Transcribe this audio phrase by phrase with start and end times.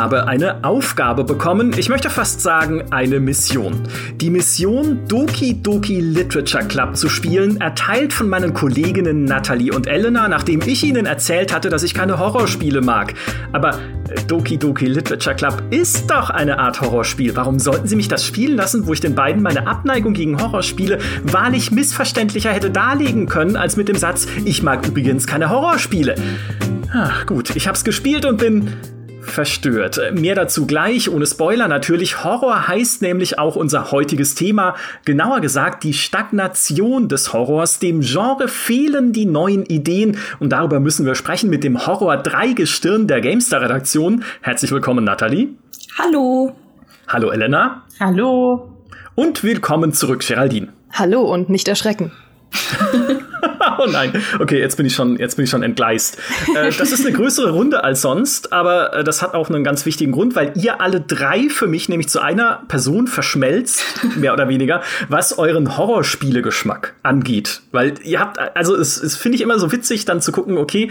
[0.00, 1.74] habe eine Aufgabe bekommen.
[1.76, 3.82] Ich möchte fast sagen, eine Mission.
[4.16, 10.26] Die Mission Doki Doki Literature Club zu spielen, erteilt von meinen Kolleginnen Natalie und Elena,
[10.26, 13.12] nachdem ich ihnen erzählt hatte, dass ich keine Horrorspiele mag.
[13.52, 17.36] Aber äh, Doki Doki Literature Club ist doch eine Art Horrorspiel.
[17.36, 20.98] Warum sollten sie mich das spielen lassen, wo ich den beiden meine Abneigung gegen Horrorspiele
[21.24, 26.14] wahrlich missverständlicher hätte darlegen können, als mit dem Satz, ich mag übrigens keine Horrorspiele.
[26.90, 28.72] Ach, gut, ich hab's gespielt und bin
[29.32, 30.00] verstört.
[30.12, 32.24] Mehr dazu gleich, ohne Spoiler natürlich.
[32.24, 34.74] Horror heißt nämlich auch unser heutiges Thema.
[35.04, 37.78] Genauer gesagt, die Stagnation des Horrors.
[37.78, 43.20] Dem Genre fehlen die neuen Ideen und darüber müssen wir sprechen mit dem Horror-Dreigestirn der
[43.20, 44.24] Gamestar-Redaktion.
[44.40, 45.48] Herzlich willkommen, Nathalie.
[45.98, 46.56] Hallo.
[47.08, 47.84] Hallo, Elena.
[47.98, 48.76] Hallo.
[49.14, 50.68] Und willkommen zurück, Geraldine.
[50.92, 52.12] Hallo und nicht erschrecken.
[53.80, 54.12] oh nein.
[54.38, 56.18] Okay, jetzt bin ich schon, jetzt bin ich schon entgleist.
[56.54, 59.86] Äh, das ist eine größere Runde als sonst, aber äh, das hat auch einen ganz
[59.86, 63.82] wichtigen Grund, weil ihr alle drei für mich nämlich zu einer Person verschmelzt,
[64.16, 67.62] mehr oder weniger, was euren Horrorspiele-Geschmack angeht.
[67.72, 70.90] Weil ihr habt, also es, es finde ich immer so witzig, dann zu gucken, okay,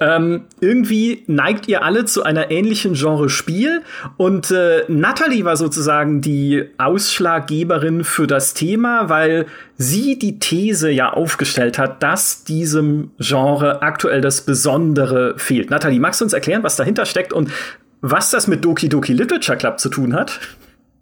[0.00, 3.82] ähm, irgendwie neigt ihr alle zu einer ähnlichen Genre-Spiel
[4.16, 9.46] und äh, Natalie war sozusagen die Ausschlaggeberin für das Thema, weil
[9.76, 15.70] sie die These ja aufgestellt hat, dass diesem Genre aktuell das Besondere fehlt.
[15.70, 17.50] Nathalie, magst du uns erklären, was dahinter steckt und
[18.00, 20.40] was das mit Doki Doki Literature Club zu tun hat?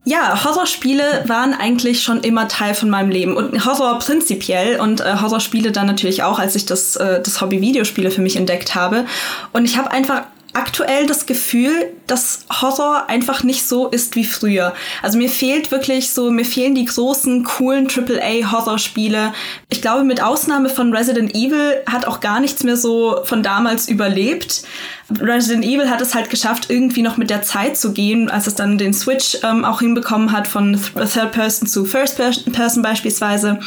[0.05, 5.15] Ja, Horrorspiele waren eigentlich schon immer Teil von meinem Leben und Horror prinzipiell und äh,
[5.21, 9.05] Horrorspiele dann natürlich auch, als ich das, äh, das Hobby Videospiele für mich entdeckt habe.
[9.53, 10.23] Und ich habe einfach
[10.55, 14.75] aktuell das Gefühl, dass Horror einfach nicht so ist wie früher.
[15.03, 19.33] Also mir fehlt wirklich so, mir fehlen die großen, coolen AAA-Horrorspiele.
[19.71, 23.89] Ich glaube, mit Ausnahme von Resident Evil hat auch gar nichts mehr so von damals
[23.89, 24.63] überlebt.
[25.21, 28.55] Resident Evil hat es halt geschafft, irgendwie noch mit der Zeit zu gehen, als es
[28.55, 32.19] dann den Switch ähm, auch hinbekommen hat von Third Person zu First
[32.53, 33.59] Person beispielsweise.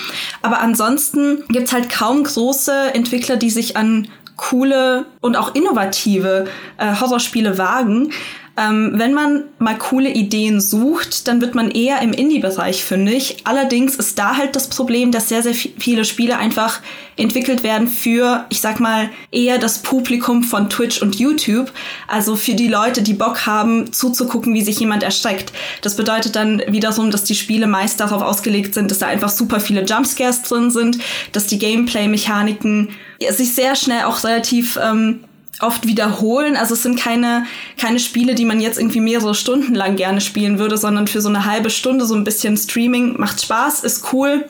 [0.42, 6.46] Aber ansonsten gibt's halt kaum große Entwickler, die sich an coole und auch innovative
[6.78, 8.12] äh, Horrorspiele wagen.
[8.58, 13.38] Ähm, wenn man mal coole Ideen sucht, dann wird man eher im Indie-Bereich fündig.
[13.44, 16.80] Allerdings ist da halt das Problem, dass sehr, sehr viele Spiele einfach
[17.18, 21.70] entwickelt werden für, ich sag mal, eher das Publikum von Twitch und YouTube.
[22.08, 25.52] Also für die Leute, die Bock haben, zuzugucken, wie sich jemand erschreckt.
[25.82, 29.60] Das bedeutet dann wiederum, dass die Spiele meist darauf ausgelegt sind, dass da einfach super
[29.60, 31.00] viele Jumpscares drin sind,
[31.34, 32.90] dass die Gameplay-Mechaniken
[33.30, 35.24] sich sehr schnell auch relativ ähm,
[35.62, 36.56] oft wiederholen.
[36.56, 37.46] Also es sind keine,
[37.78, 41.30] keine Spiele, die man jetzt irgendwie mehrere Stunden lang gerne spielen würde, sondern für so
[41.30, 44.46] eine halbe Stunde so ein bisschen Streaming macht Spaß, ist cool,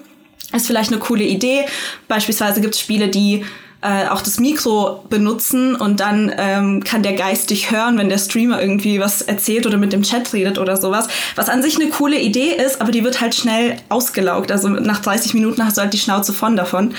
[0.53, 1.65] ist vielleicht eine coole Idee.
[2.07, 3.45] Beispielsweise gibt es Spiele, die
[3.81, 8.17] äh, auch das Mikro benutzen und dann ähm, kann der Geist dich hören, wenn der
[8.17, 11.07] Streamer irgendwie was erzählt oder mit dem Chat redet oder sowas.
[11.35, 14.51] Was an sich eine coole Idee ist, aber die wird halt schnell ausgelaugt.
[14.51, 16.95] Also nach 30 Minuten hast du halt die Schnauze von davon.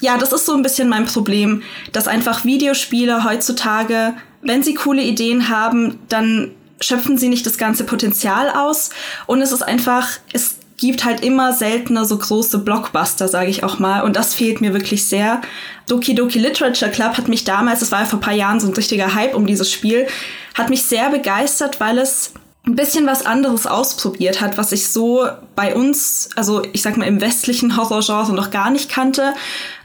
[0.00, 1.62] Ja, das ist so ein bisschen mein Problem,
[1.92, 7.84] dass einfach Videospiele heutzutage, wenn sie coole Ideen haben, dann schöpfen sie nicht das ganze
[7.84, 8.90] Potenzial aus
[9.26, 13.78] und es ist einfach, es gibt halt immer seltener so große Blockbuster, sage ich auch
[13.78, 14.02] mal.
[14.02, 15.42] Und das fehlt mir wirklich sehr.
[15.88, 18.74] Doki Doki Literature Club hat mich damals, das war ja vor paar Jahren so ein
[18.74, 20.06] richtiger Hype um dieses Spiel,
[20.54, 22.32] hat mich sehr begeistert, weil es
[22.68, 27.06] ein bisschen was anderes ausprobiert hat, was ich so bei uns, also ich sag mal
[27.06, 29.34] im westlichen Horrorgenre noch gar nicht kannte.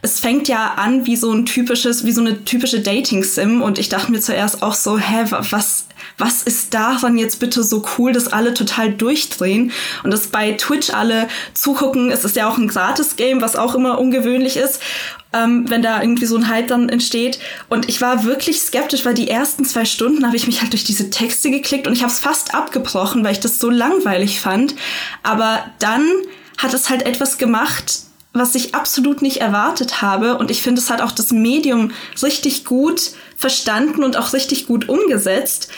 [0.01, 3.89] Es fängt ja an wie so ein typisches, wie so eine typische Dating-Sim und ich
[3.89, 5.85] dachte mir zuerst auch so, hä, was,
[6.17, 9.71] was ist daran jetzt bitte so cool, dass alle total durchdrehen
[10.03, 12.11] und dass bei Twitch alle zugucken.
[12.11, 14.79] Es ist ja auch ein Gratis-Game, was auch immer ungewöhnlich ist
[15.33, 17.39] ähm, wenn da irgendwie so ein Hype dann entsteht.
[17.67, 20.83] Und ich war wirklich skeptisch, weil die ersten zwei Stunden habe ich mich halt durch
[20.83, 24.75] diese Texte geklickt und ich habe es fast abgebrochen, weil ich das so langweilig fand.
[25.23, 26.07] Aber dann
[26.57, 30.37] hat es halt etwas gemacht, was ich absolut nicht erwartet habe.
[30.37, 31.91] Und ich finde, es hat auch das Medium
[32.21, 35.69] richtig gut verstanden und auch richtig gut umgesetzt.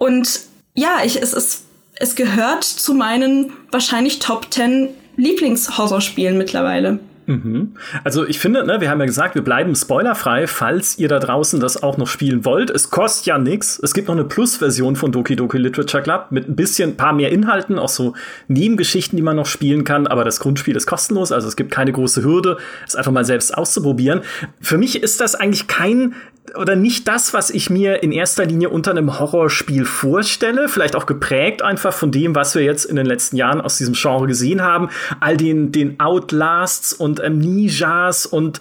[0.00, 0.40] Und
[0.74, 1.64] ja, ich, es, es,
[1.96, 7.00] es gehört zu meinen wahrscheinlich Top 10 Lieblingshorrorspielen mittlerweile.
[7.30, 7.74] Mhm.
[8.02, 11.60] Also ich finde, ne, wir haben ja gesagt, wir bleiben spoilerfrei, falls ihr da draußen
[11.60, 12.70] das auch noch spielen wollt.
[12.70, 13.78] Es kostet ja nichts.
[13.80, 17.30] Es gibt noch eine Plus-Version von Doki Doki Literature Club mit ein bisschen, paar mehr
[17.30, 18.14] Inhalten, auch so
[18.48, 20.08] Nebengeschichten, die man noch spielen kann.
[20.08, 23.56] Aber das Grundspiel ist kostenlos, also es gibt keine große Hürde, es einfach mal selbst
[23.56, 24.22] auszuprobieren.
[24.60, 26.16] Für mich ist das eigentlich kein
[26.56, 30.68] oder nicht das, was ich mir in erster Linie unter einem Horrorspiel vorstelle.
[30.68, 33.94] Vielleicht auch geprägt einfach von dem, was wir jetzt in den letzten Jahren aus diesem
[33.94, 34.88] Genre gesehen haben.
[35.20, 38.60] All den, den Outlasts und Amnesias und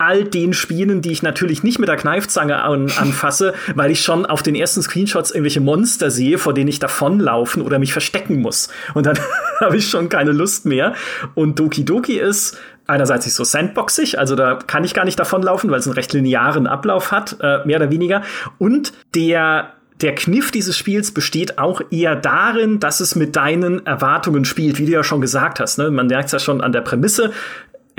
[0.00, 4.24] all den Spielen, die ich natürlich nicht mit der Kneifzange an, anfasse, weil ich schon
[4.24, 8.70] auf den ersten Screenshots irgendwelche Monster sehe, vor denen ich davonlaufen oder mich verstecken muss.
[8.94, 9.18] Und dann
[9.60, 10.94] habe ich schon keine Lust mehr.
[11.34, 15.70] Und Doki Doki ist einerseits nicht so sandboxig, also da kann ich gar nicht davonlaufen,
[15.70, 18.22] weil es einen recht linearen Ablauf hat, äh, mehr oder weniger.
[18.58, 24.46] Und der der Kniff dieses Spiels besteht auch eher darin, dass es mit deinen Erwartungen
[24.46, 25.76] spielt, wie du ja schon gesagt hast.
[25.76, 25.90] Ne?
[25.90, 27.32] Man merkt es ja schon an der Prämisse.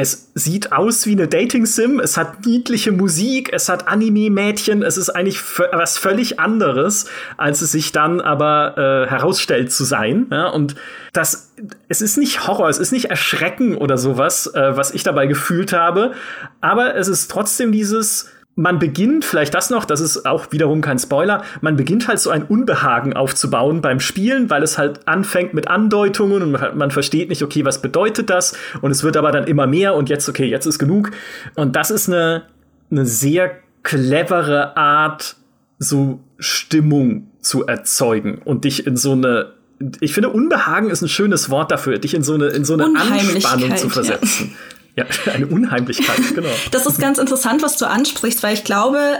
[0.01, 5.11] Es sieht aus wie eine Dating-Sim, es hat niedliche Musik, es hat Anime-Mädchen, es ist
[5.11, 5.39] eigentlich
[5.71, 7.05] was völlig anderes,
[7.37, 10.25] als es sich dann aber äh, herausstellt zu sein.
[10.31, 10.47] Ja?
[10.47, 10.73] Und
[11.13, 11.53] das,
[11.87, 15.71] es ist nicht Horror, es ist nicht Erschrecken oder sowas, äh, was ich dabei gefühlt
[15.71, 16.13] habe,
[16.61, 20.99] aber es ist trotzdem dieses, man beginnt, vielleicht das noch, das ist auch wiederum kein
[20.99, 25.67] Spoiler, man beginnt halt so ein Unbehagen aufzubauen beim Spielen, weil es halt anfängt mit
[25.67, 28.55] Andeutungen und man, man versteht nicht, okay, was bedeutet das?
[28.81, 31.11] Und es wird aber dann immer mehr und jetzt, okay, jetzt ist genug.
[31.55, 32.43] Und das ist eine,
[32.89, 33.51] eine sehr
[33.83, 35.37] clevere Art,
[35.79, 39.53] so Stimmung zu erzeugen und dich in so eine
[39.99, 42.85] ich finde, Unbehagen ist ein schönes Wort dafür, dich in so eine, in so eine
[42.85, 44.51] Anspannung zu versetzen.
[44.51, 44.80] Ja.
[45.25, 46.49] Ja, eine Unheimlichkeit, genau.
[46.71, 49.19] Das ist ganz interessant, was du ansprichst, weil ich glaube,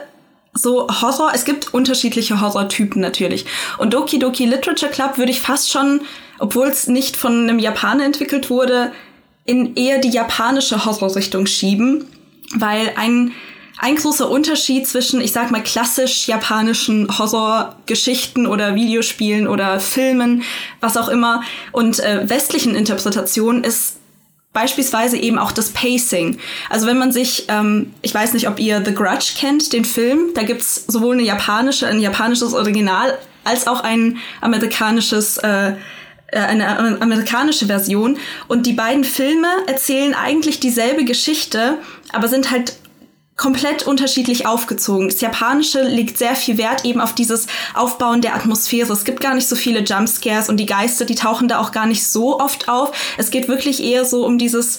[0.54, 3.46] so Horror, es gibt unterschiedliche Horrortypen natürlich.
[3.78, 6.02] Und Doki Doki Literature Club würde ich fast schon,
[6.40, 8.92] obwohl es nicht von einem Japaner entwickelt wurde,
[9.46, 12.06] in eher die japanische Horrorrichtung schieben,
[12.56, 13.32] weil ein
[13.82, 20.44] ein großer Unterschied zwischen, ich sag mal, klassisch japanischen Horrorgeschichten oder Videospielen oder Filmen,
[20.82, 21.42] was auch immer,
[21.72, 23.98] und äh, westlichen Interpretationen ist
[24.54, 26.38] Beispielsweise eben auch das Pacing.
[26.70, 30.34] Also wenn man sich, ähm, ich weiß nicht, ob ihr The Grudge kennt, den Film,
[30.36, 35.72] da gibt's sowohl eine japanische, ein japanisches Original als auch ein amerikanisches äh,
[36.28, 38.18] äh eine amerikanische Version.
[38.50, 41.78] Und die beiden Filme erzählen eigentlich dieselbe Geschichte,
[42.12, 42.74] aber sind halt
[43.42, 45.10] komplett unterschiedlich aufgezogen.
[45.10, 48.94] Das Japanische legt sehr viel Wert eben auf dieses Aufbauen der Atmosphäre.
[48.94, 51.88] Es gibt gar nicht so viele Jumpscares und die Geister, die tauchen da auch gar
[51.88, 52.92] nicht so oft auf.
[53.18, 54.78] Es geht wirklich eher so um dieses,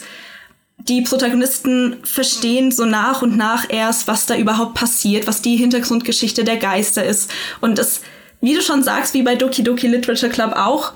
[0.79, 6.45] die Protagonisten verstehen so nach und nach erst, was da überhaupt passiert, was die Hintergrundgeschichte
[6.45, 7.33] der Geister ist.
[7.61, 8.03] Und es,
[8.41, 10.93] wie du schon sagst, wie bei Doki Doki Literature Club auch,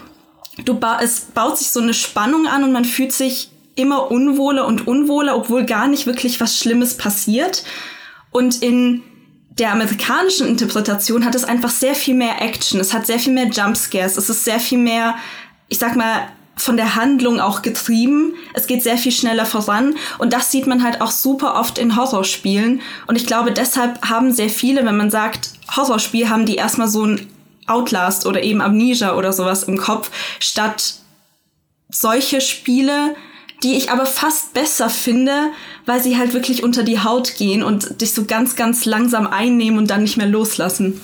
[0.65, 4.67] du ba es baut sich so eine Spannung an und man fühlt sich immer unwohler
[4.67, 7.63] und unwohler, obwohl gar nicht wirklich was Schlimmes passiert.
[8.33, 9.03] Und in
[9.59, 12.81] der amerikanischen Interpretation hat es einfach sehr viel mehr Action.
[12.81, 14.17] Es hat sehr viel mehr Jumpscares.
[14.17, 15.15] Es ist sehr viel mehr,
[15.69, 18.35] ich sag mal, von der Handlung auch getrieben.
[18.55, 19.95] Es geht sehr viel schneller voran.
[20.19, 22.81] Und das sieht man halt auch super oft in Horrorspielen.
[23.07, 27.05] Und ich glaube, deshalb haben sehr viele, wenn man sagt, Horrorspiel, haben die erstmal so
[27.05, 27.27] ein
[27.67, 30.95] Outlast oder eben Amnesia oder sowas im Kopf, statt
[31.89, 33.15] solche Spiele,
[33.63, 35.51] die ich aber fast besser finde,
[35.87, 39.79] weil sie halt wirklich unter die Haut gehen und dich so ganz, ganz langsam einnehmen
[39.79, 41.01] und dann nicht mehr loslassen.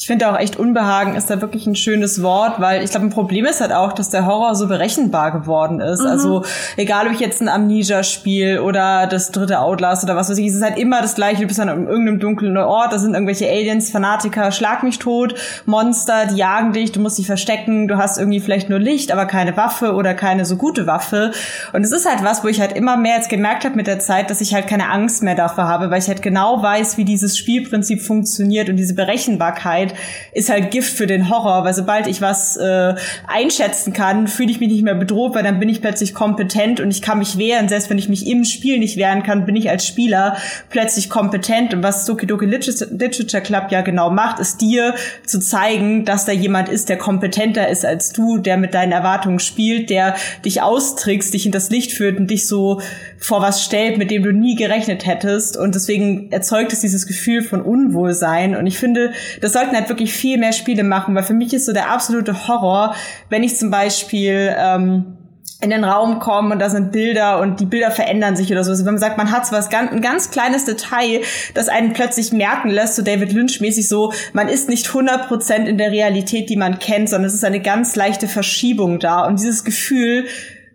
[0.00, 3.10] Ich finde auch echt Unbehagen ist da wirklich ein schönes Wort, weil ich glaube, ein
[3.10, 6.00] Problem ist halt auch, dass der Horror so berechenbar geworden ist.
[6.00, 6.06] Mhm.
[6.06, 6.44] Also
[6.78, 10.46] egal, ob ich jetzt ein Amnesia spiele oder das dritte Outlast oder was weiß ich,
[10.46, 11.42] es ist halt immer das gleiche.
[11.42, 15.34] Du bist an irgendeinem dunklen Ort, da sind irgendwelche Aliens, Fanatiker, schlag mich tot,
[15.66, 19.26] Monster, die jagen dich, du musst dich verstecken, du hast irgendwie vielleicht nur Licht, aber
[19.26, 21.32] keine Waffe oder keine so gute Waffe.
[21.74, 23.98] Und es ist halt was, wo ich halt immer mehr jetzt gemerkt habe mit der
[23.98, 27.04] Zeit, dass ich halt keine Angst mehr dafür habe, weil ich halt genau weiß, wie
[27.04, 30.00] dieses Spielprinzip funktioniert und diese Berechenbarkeit Zeit
[30.32, 32.94] ist halt Gift für den Horror, weil sobald ich was äh,
[33.26, 36.90] einschätzen kann, fühle ich mich nicht mehr bedroht, weil dann bin ich plötzlich kompetent und
[36.90, 37.68] ich kann mich wehren.
[37.68, 40.36] Selbst wenn ich mich im Spiel nicht wehren kann, bin ich als Spieler
[40.68, 41.74] plötzlich kompetent.
[41.74, 44.94] Und was Doki Doki Literature Club ja genau macht, ist dir
[45.26, 49.38] zu zeigen, dass da jemand ist, der kompetenter ist als du, der mit deinen Erwartungen
[49.38, 52.80] spielt, der dich austrickst, dich in das Licht führt und dich so
[53.18, 55.56] vor was stellt, mit dem du nie gerechnet hättest.
[55.56, 58.56] Und deswegen erzeugt es dieses Gefühl von Unwohlsein.
[58.56, 61.66] Und ich finde, das sollten halt wirklich viel mehr Spiele machen, weil für mich ist
[61.66, 62.94] so der absolute Horror,
[63.28, 65.16] wenn ich zum Beispiel ähm,
[65.62, 68.70] in den Raum komme und da sind Bilder und die Bilder verändern sich oder so.
[68.70, 71.20] Also wenn man sagt, man hat so was ganz, ein ganz kleines Detail,
[71.54, 75.76] das einen plötzlich merken lässt, so David Lynch mäßig so, man ist nicht 100% in
[75.76, 79.64] der Realität, die man kennt, sondern es ist eine ganz leichte Verschiebung da und dieses
[79.64, 80.26] Gefühl,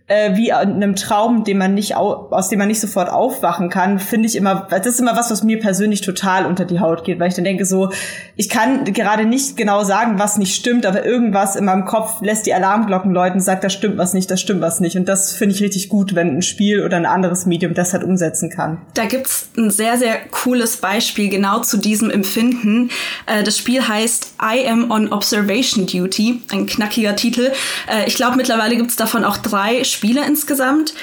[0.08, 3.98] äh, wie in einem Traum, den man nicht aus dem man nicht sofort aufwachen kann,
[3.98, 7.20] finde ich immer, das ist immer was, was mir persönlich total unter die Haut geht,
[7.20, 7.92] weil ich dann denke so,
[8.36, 12.46] ich kann gerade nicht genau sagen, was nicht stimmt, aber irgendwas in meinem Kopf lässt
[12.46, 15.56] die Alarmglocken läuten, sagt, da stimmt was nicht, da stimmt was nicht und das finde
[15.56, 18.82] ich richtig gut, wenn ein Spiel oder ein anderes Medium das halt umsetzen kann.
[18.94, 22.92] Da gibt's ein sehr sehr cooles Beispiel genau zu diesem Empfinden.
[23.26, 27.52] Äh, das Spiel heißt I Am on Observation Duty, ein knackiger Titel.
[27.92, 30.94] Äh, ich glaube mittlerweile gibt's davon auch drei Spiele insgesamt.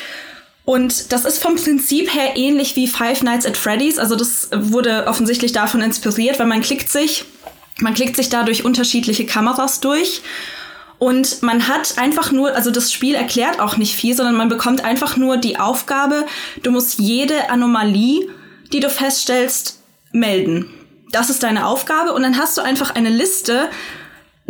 [0.65, 3.99] Und das ist vom Prinzip her ähnlich wie Five Nights at Freddy's.
[3.99, 7.25] Also das wurde offensichtlich davon inspiriert, weil man klickt sich,
[7.81, 10.23] man klickt sich dadurch unterschiedliche Kameras durch.
[10.99, 14.85] Und man hat einfach nur, also das Spiel erklärt auch nicht viel, sondern man bekommt
[14.85, 16.27] einfach nur die Aufgabe,
[16.63, 18.29] du musst jede Anomalie,
[18.73, 19.81] die du feststellst,
[20.13, 20.71] melden.
[21.11, 23.69] Das ist deine Aufgabe und dann hast du einfach eine Liste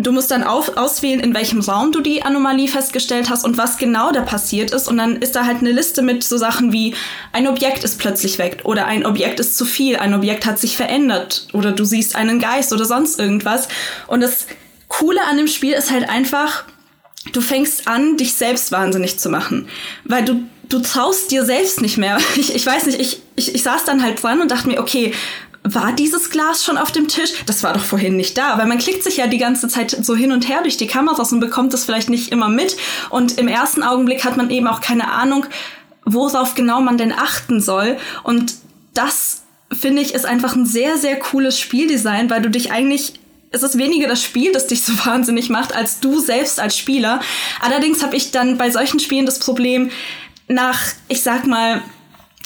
[0.02, 3.76] Du musst dann auf, auswählen, in welchem Raum du die Anomalie festgestellt hast und was
[3.76, 4.88] genau da passiert ist.
[4.88, 6.94] Und dann ist da halt eine Liste mit so Sachen wie
[7.32, 10.76] ein Objekt ist plötzlich weg oder ein Objekt ist zu viel, ein Objekt hat sich
[10.76, 13.68] verändert oder du siehst einen Geist oder sonst irgendwas.
[14.08, 14.46] Und das
[14.88, 16.64] Coole an dem Spiel ist halt einfach,
[17.32, 19.68] du fängst an, dich selbst wahnsinnig zu machen.
[20.04, 22.18] Weil du, du traust dir selbst nicht mehr.
[22.36, 25.14] Ich, ich weiß nicht, ich, ich, ich saß dann halt dran und dachte mir, okay,
[25.64, 27.30] war dieses Glas schon auf dem Tisch?
[27.46, 28.58] Das war doch vorhin nicht da.
[28.58, 31.32] Weil man klickt sich ja die ganze Zeit so hin und her durch die Kameras
[31.32, 32.76] und bekommt das vielleicht nicht immer mit.
[33.10, 35.46] Und im ersten Augenblick hat man eben auch keine Ahnung,
[36.04, 37.96] worauf genau man denn achten soll.
[38.24, 38.54] Und
[38.94, 39.42] das,
[39.72, 43.14] finde ich, ist einfach ein sehr, sehr cooles Spieldesign, weil du dich eigentlich
[43.54, 47.20] es ist weniger das Spiel, das dich so wahnsinnig macht, als du selbst als Spieler.
[47.60, 49.90] Allerdings habe ich dann bei solchen Spielen das Problem,
[50.48, 51.82] nach, ich sag mal,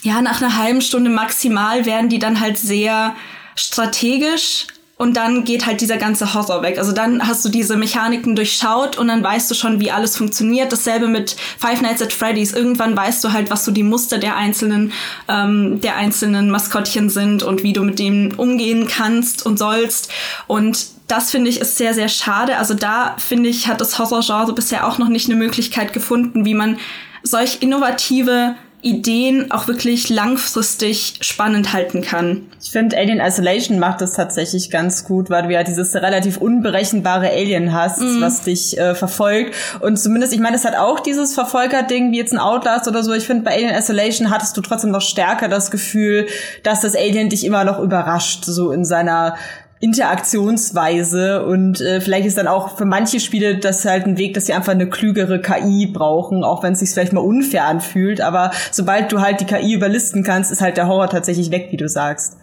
[0.07, 3.17] ja, nach einer halben Stunde maximal werden die dann halt sehr
[3.57, 6.79] strategisch und dann geht halt dieser ganze Horror weg.
[6.79, 10.71] Also dann hast du diese Mechaniken durchschaut und dann weißt du schon, wie alles funktioniert.
[10.71, 12.53] Dasselbe mit Five Nights at Freddy's.
[12.53, 14.93] Irgendwann weißt du halt, was so die Muster der einzelnen,
[15.29, 20.11] ähm, der einzelnen Maskottchen sind und wie du mit denen umgehen kannst und sollst.
[20.47, 22.59] Und das finde ich ist sehr, sehr schade.
[22.59, 26.55] Also da finde ich, hat das Horror-Genre bisher auch noch nicht eine Möglichkeit gefunden, wie
[26.55, 26.79] man
[27.25, 28.55] solch innovative
[28.87, 32.47] Ideen auch wirklich langfristig spannend halten kann.
[32.63, 37.29] Ich finde, Alien Isolation macht das tatsächlich ganz gut, weil du ja dieses relativ unberechenbare
[37.31, 38.21] Alien hast, mm.
[38.21, 39.57] was dich äh, verfolgt.
[39.81, 43.13] Und zumindest, ich meine, es hat auch dieses Verfolger-Ding wie jetzt ein Outlast oder so.
[43.13, 46.29] Ich finde, bei Alien Isolation hattest du trotzdem noch stärker das Gefühl,
[46.63, 49.35] dass das Alien dich immer noch überrascht, so in seiner
[49.79, 54.47] Interaktionsweise und äh, vielleicht ist dann auch für manche Spiele das halt ein Weg, dass
[54.47, 58.23] sie einfach eine klügere KI brauchen, auch wenn es sich vielleicht mal unfair anfühlt.
[58.23, 61.77] Aber sobald du halt die KI überlisten kannst, ist halt der Horror tatsächlich weg, wie
[61.77, 62.39] du sagst.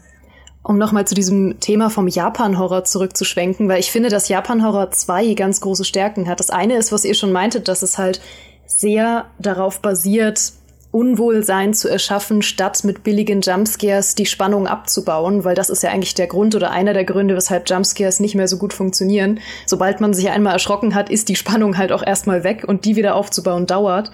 [0.61, 5.59] Um nochmal zu diesem Thema vom Japan-Horror zurückzuschwenken, weil ich finde, dass Japan-Horror zwei ganz
[5.59, 6.39] große Stärken hat.
[6.39, 8.21] Das eine ist, was ihr schon meintet, dass es halt
[8.65, 10.53] sehr darauf basiert,
[10.93, 16.13] Unwohlsein zu erschaffen, statt mit billigen Jumpscares die Spannung abzubauen, weil das ist ja eigentlich
[16.13, 19.39] der Grund oder einer der Gründe, weshalb Jumpscares nicht mehr so gut funktionieren.
[19.65, 22.95] Sobald man sich einmal erschrocken hat, ist die Spannung halt auch erstmal weg und die
[22.95, 24.11] wieder aufzubauen dauert.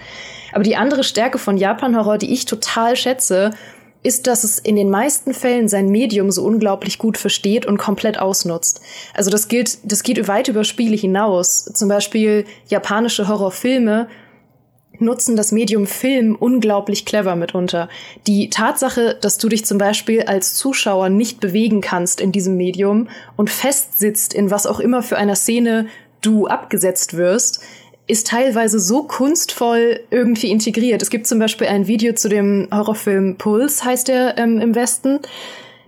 [0.53, 3.51] Aber die andere Stärke von Japan-Horror, die ich total schätze,
[4.01, 8.17] ist, dass es in den meisten Fällen sein Medium so unglaublich gut versteht und komplett
[8.17, 8.79] ausnutzt.
[9.13, 11.65] Also das gilt, das geht weit über Spiele hinaus.
[11.65, 14.07] Zum Beispiel japanische Horrorfilme
[15.01, 17.89] nutzen das Medium Film unglaublich clever mitunter.
[18.27, 23.07] Die Tatsache, dass du dich zum Beispiel als Zuschauer nicht bewegen kannst in diesem Medium
[23.35, 25.87] und festsitzt in was auch immer für einer Szene
[26.21, 27.61] du abgesetzt wirst,
[28.07, 31.01] ist teilweise so kunstvoll irgendwie integriert.
[31.01, 35.19] Es gibt zum Beispiel ein Video zu dem Horrorfilm Pulse, heißt der ähm, im Westen.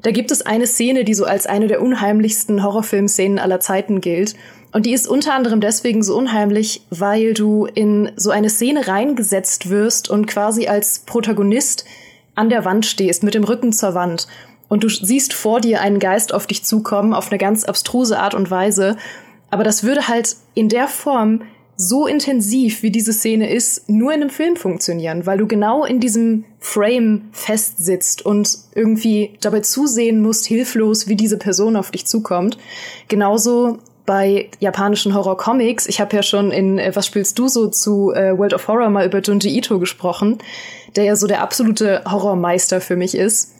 [0.03, 4.35] Da gibt es eine Szene, die so als eine der unheimlichsten Horrorfilmszenen aller Zeiten gilt.
[4.71, 9.69] Und die ist unter anderem deswegen so unheimlich, weil du in so eine Szene reingesetzt
[9.69, 11.85] wirst und quasi als Protagonist
[12.35, 14.27] an der Wand stehst, mit dem Rücken zur Wand.
[14.69, 18.33] Und du siehst vor dir einen Geist auf dich zukommen, auf eine ganz abstruse Art
[18.33, 18.95] und Weise.
[19.49, 21.41] Aber das würde halt in der Form
[21.75, 25.99] so intensiv, wie diese Szene ist, nur in einem Film funktionieren, weil du genau in
[25.99, 32.57] diesem Frame festsitzt und irgendwie dabei zusehen musst, hilflos, wie diese Person auf dich zukommt.
[33.07, 35.87] Genauso bei japanischen Horror-Comics.
[35.87, 38.89] Ich habe ja schon in äh, Was spielst du so zu äh, World of Horror
[38.89, 40.39] mal über Junji Ito gesprochen,
[40.95, 43.55] der ja so der absolute Horrormeister für mich ist.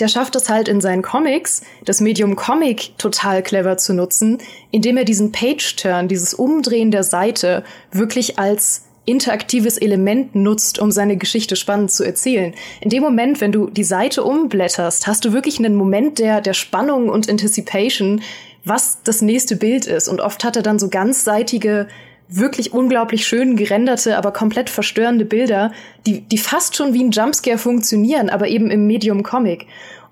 [0.00, 4.38] Der schafft es halt in seinen Comics, das Medium Comic total clever zu nutzen,
[4.70, 11.16] indem er diesen Page-Turn, dieses Umdrehen der Seite wirklich als interaktives Element nutzt, um seine
[11.16, 12.54] Geschichte spannend zu erzählen.
[12.80, 16.54] In dem Moment, wenn du die Seite umblätterst, hast du wirklich einen Moment der, der
[16.54, 18.22] Spannung und Anticipation,
[18.64, 20.08] was das nächste Bild ist.
[20.08, 21.88] Und oft hat er dann so ganzseitige,
[22.28, 25.72] wirklich unglaublich schön gerenderte, aber komplett verstörende Bilder,
[26.06, 29.66] die, die fast schon wie ein Jumpscare funktionieren, aber eben im Medium Comic.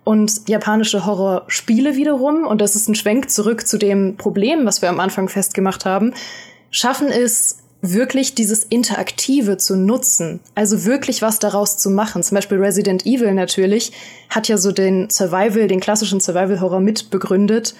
[0.04, 4.88] Und japanische Horrorspiele wiederum, und das ist ein Schwenk zurück zu dem Problem, was wir
[4.88, 6.14] am Anfang festgemacht haben,
[6.70, 12.22] schaffen es, wirklich dieses Interaktive zu nutzen, also wirklich was daraus zu machen.
[12.22, 13.92] Zum Beispiel Resident Evil natürlich
[14.28, 17.74] hat ja so den Survival, den klassischen Survival-Horror mitbegründet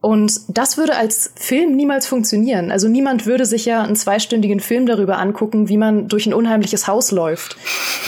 [0.00, 2.70] Und das würde als Film niemals funktionieren.
[2.70, 6.86] Also niemand würde sich ja einen zweistündigen Film darüber angucken, wie man durch ein unheimliches
[6.86, 7.56] Haus läuft.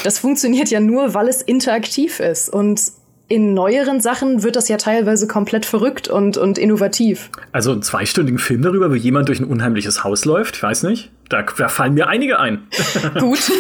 [0.05, 2.49] Das funktioniert ja nur, weil es interaktiv ist.
[2.49, 2.81] Und
[3.27, 7.31] in neueren Sachen wird das ja teilweise komplett verrückt und, und innovativ.
[7.53, 11.11] Also einen zweistündigen Film darüber, wie jemand durch ein unheimliches Haus läuft, ich weiß nicht.
[11.31, 12.67] Da, da fallen mir einige ein.
[13.21, 13.53] Gut.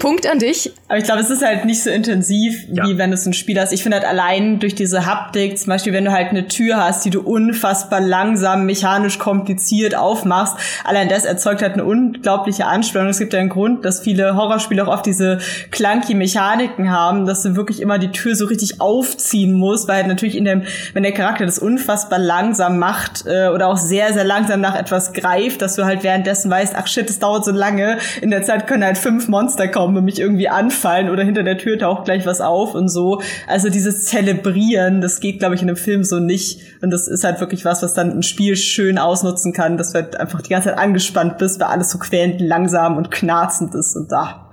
[0.00, 0.72] Punkt an dich.
[0.88, 2.84] Aber ich glaube, es ist halt nicht so intensiv, ja.
[2.84, 3.72] wie wenn du es ein Spiel hast.
[3.72, 7.04] Ich finde halt allein durch diese Haptik, zum Beispiel, wenn du halt eine Tür hast,
[7.04, 13.10] die du unfassbar langsam, mechanisch kompliziert aufmachst, allein das erzeugt halt eine unglaubliche Anspannung.
[13.10, 15.38] Es gibt ja einen Grund, dass viele Horrorspiele auch oft diese
[15.70, 20.08] clunky Mechaniken haben, dass du wirklich immer die Tür so richtig aufziehen musst, weil halt
[20.08, 24.24] natürlich in dem, wenn der Charakter das unfassbar langsam macht äh, oder auch sehr, sehr
[24.24, 27.98] langsam nach etwas greift, dass du halt währenddessen weißt, ach shit, es dauert so lange.
[28.20, 31.58] In der Zeit können halt fünf Monster kommen und mich irgendwie anfallen oder hinter der
[31.58, 33.22] Tür taucht gleich was auf und so.
[33.46, 36.60] Also dieses Zelebrieren, das geht, glaube ich, in einem Film so nicht.
[36.82, 40.00] Und das ist halt wirklich was, was dann ein Spiel schön ausnutzen kann, dass du
[40.00, 43.94] halt einfach die ganze Zeit angespannt bist, weil alles so quälend langsam und knarzend ist
[43.96, 44.50] und da.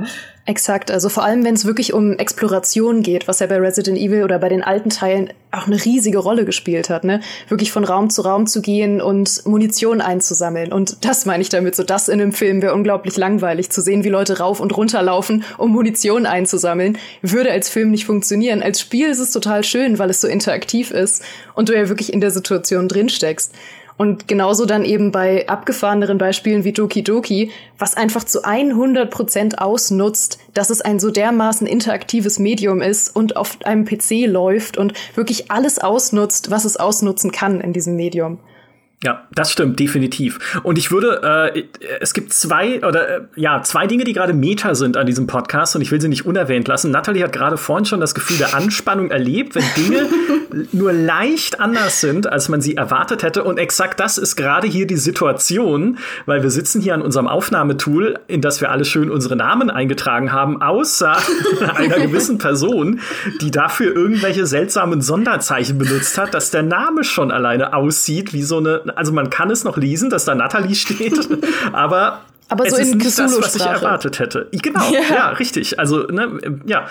[0.49, 4.23] Exakt, also vor allem, wenn es wirklich um Exploration geht, was ja bei Resident Evil
[4.23, 7.21] oder bei den alten Teilen auch eine riesige Rolle gespielt hat, ne?
[7.49, 10.73] Wirklich von Raum zu Raum zu gehen und Munition einzusammeln.
[10.73, 14.03] Und das meine ich damit, so das in einem Film wäre unglaublich langweilig, zu sehen,
[14.03, 18.63] wie Leute rauf und runter laufen, um Munition einzusammeln, würde als Film nicht funktionieren.
[18.63, 21.21] Als Spiel ist es total schön, weil es so interaktiv ist
[21.53, 23.53] und du ja wirklich in der Situation drinsteckst.
[23.99, 29.59] Und genauso dann eben bei abgefahreneren Beispielen wie Doki Doki, was einfach zu 100 Prozent
[29.59, 34.93] ausnutzt, dass es ein so dermaßen interaktives Medium ist und auf einem PC läuft und
[35.17, 38.39] wirklich alles ausnutzt, was es ausnutzen kann in diesem Medium.
[39.01, 40.59] Ja, das stimmt definitiv.
[40.63, 41.63] Und ich würde, äh,
[42.01, 45.73] es gibt zwei oder äh, ja zwei Dinge, die gerade Meta sind an diesem Podcast
[45.77, 46.91] und ich will sie nicht unerwähnt lassen.
[46.91, 50.09] Natalie hat gerade vorhin schon das Gefühl der Anspannung erlebt, wenn Dinge
[50.73, 53.45] nur leicht anders sind, als man sie erwartet hätte.
[53.45, 58.19] Und exakt das ist gerade hier die Situation, weil wir sitzen hier an unserem Aufnahmetool,
[58.27, 61.15] in das wir alle schön unsere Namen eingetragen haben, außer
[61.75, 62.99] einer gewissen Person,
[63.39, 68.57] die dafür irgendwelche seltsamen Sonderzeichen benutzt hat, dass der Name schon alleine aussieht wie so
[68.57, 71.17] eine also man kann es noch lesen, dass da Natalie steht,
[71.73, 74.47] aber aber es so ist in nicht das, was ich erwartet hätte.
[74.51, 75.77] Genau, ja, ja richtig.
[75.79, 76.87] Also, ne, ja,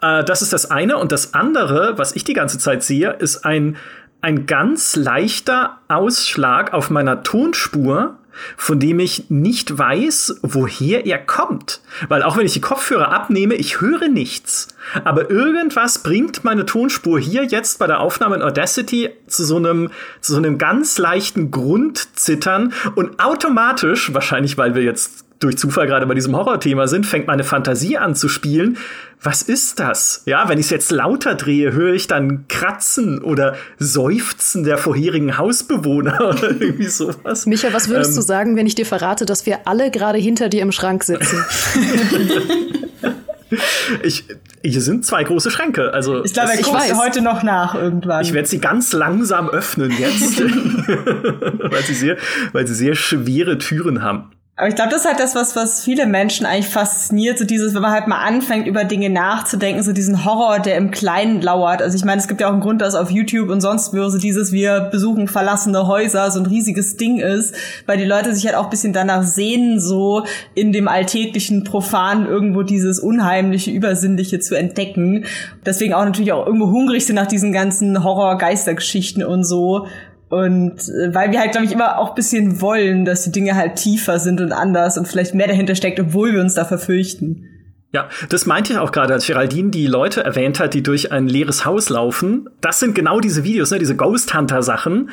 [0.00, 0.98] äh, das ist das eine.
[0.98, 3.76] Und das andere, was ich die ganze Zeit sehe, ist ein,
[4.20, 8.18] ein ganz leichter Ausschlag auf meiner Tonspur,
[8.56, 11.80] von dem ich nicht weiß, woher er kommt.
[12.08, 14.68] Weil auch wenn ich die Kopfhörer abnehme, ich höre nichts.
[15.04, 19.90] Aber irgendwas bringt meine Tonspur hier jetzt bei der Aufnahme in Audacity zu so einem,
[20.20, 26.06] zu so einem ganz leichten Grundzittern und automatisch, wahrscheinlich weil wir jetzt durch Zufall gerade
[26.06, 28.76] bei diesem Horrorthema sind, fängt meine Fantasie an zu spielen.
[29.22, 30.22] Was ist das?
[30.26, 35.38] Ja, wenn ich es jetzt lauter drehe, höre ich dann Kratzen oder Seufzen der vorherigen
[35.38, 37.46] Hausbewohner oder irgendwie sowas.
[37.46, 40.50] Micha, was würdest ähm, du sagen, wenn ich dir verrate, dass wir alle gerade hinter
[40.50, 41.42] dir im Schrank sitzen?
[44.02, 44.24] ich,
[44.62, 45.94] hier sind zwei große Schränke.
[45.94, 48.22] Also ich glaube, er guckt heute noch nach irgendwann.
[48.22, 52.18] Ich werde sie ganz langsam öffnen jetzt, weil sie sehr,
[52.52, 54.32] weil sie sehr schwere Türen haben.
[54.60, 57.72] Aber ich glaube, das ist halt das, was, was viele Menschen eigentlich fasziniert, so dieses,
[57.72, 61.80] wenn man halt mal anfängt, über Dinge nachzudenken, so diesen Horror, der im Kleinen lauert.
[61.80, 64.06] Also ich meine, es gibt ja auch einen Grund, dass auf YouTube und sonst wo
[64.10, 67.54] so dieses, wir besuchen verlassene Häuser, so ein riesiges Ding ist,
[67.86, 72.62] weil die Leute sich halt auch bisschen danach sehen, so in dem alltäglichen Profanen irgendwo
[72.62, 75.24] dieses Unheimliche, Übersinnliche zu entdecken.
[75.64, 79.86] Deswegen auch natürlich auch irgendwo hungrig sind nach diesen ganzen Horror-Geistergeschichten und so.
[80.30, 83.76] Und äh, weil wir halt, glaube ich, immer auch bisschen wollen, dass die Dinge halt
[83.76, 87.46] tiefer sind und anders und vielleicht mehr dahinter steckt, obwohl wir uns da verfürchten.
[87.92, 91.26] Ja, das meinte ich auch gerade, als Geraldine die Leute erwähnt hat, die durch ein
[91.26, 92.48] leeres Haus laufen.
[92.60, 95.10] Das sind genau diese Videos, ne, diese Ghost Hunter Sachen,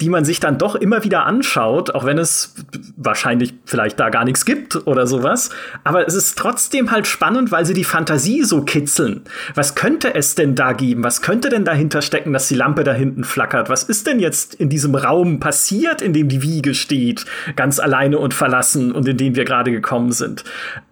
[0.00, 2.54] die man sich dann doch immer wieder anschaut, auch wenn es
[2.96, 5.50] wahrscheinlich vielleicht da gar nichts gibt oder sowas.
[5.84, 9.22] Aber es ist trotzdem halt spannend, weil sie die Fantasie so kitzeln.
[9.54, 11.04] Was könnte es denn da geben?
[11.04, 13.68] Was könnte denn dahinter stecken, dass die Lampe da hinten flackert?
[13.68, 18.18] Was ist denn jetzt in diesem Raum passiert, in dem die Wiege steht, ganz alleine
[18.18, 20.42] und verlassen und in dem wir gerade gekommen sind?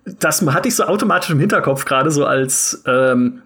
[0.04, 3.42] Das hatte ich so automatisch im Hinterkopf gerade so als, ähm,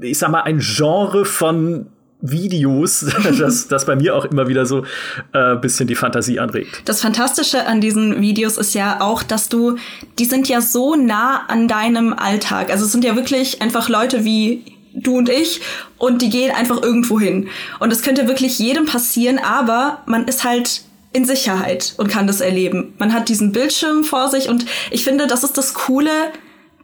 [0.00, 1.88] ich sag mal, ein Genre von
[2.22, 3.04] Videos,
[3.38, 4.84] das, das bei mir auch immer wieder so
[5.32, 6.82] äh, bisschen die Fantasie anregt.
[6.84, 9.76] Das Fantastische an diesen Videos ist ja auch, dass du,
[10.18, 12.70] die sind ja so nah an deinem Alltag.
[12.70, 14.62] Also es sind ja wirklich einfach Leute wie
[14.94, 15.60] du und ich
[15.98, 17.48] und die gehen einfach irgendwo hin.
[17.80, 20.82] Und es könnte wirklich jedem passieren, aber man ist halt
[21.12, 22.94] in Sicherheit und kann das erleben.
[22.98, 26.10] Man hat diesen Bildschirm vor sich und ich finde, das ist das Coole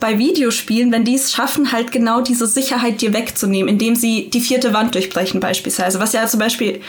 [0.01, 4.41] bei Videospielen, wenn die es schaffen, halt genau diese Sicherheit dir wegzunehmen, indem sie die
[4.41, 5.99] vierte Wand durchbrechen beispielsweise.
[5.99, 6.81] Was ja zum Beispiel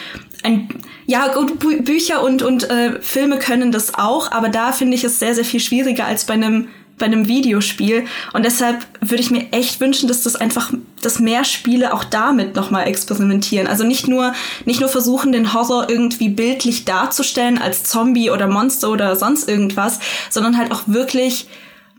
[0.44, 0.70] ein,
[1.06, 5.04] ja gut, Bü Bücher und, und äh, Filme können das auch, aber da finde ich
[5.04, 6.68] es sehr, sehr viel schwieriger als bei einem
[7.00, 8.06] bei einem Videospiel.
[8.34, 12.56] Und deshalb würde ich mir echt wünschen, dass das einfach, dass mehr Spiele auch damit
[12.56, 13.68] nochmal experimentieren.
[13.68, 14.34] Also nicht nur,
[14.66, 20.00] nicht nur versuchen, den Horror irgendwie bildlich darzustellen als Zombie oder Monster oder sonst irgendwas,
[20.30, 21.48] sondern halt auch wirklich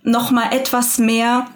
[0.03, 1.47] noch mal etwas mehr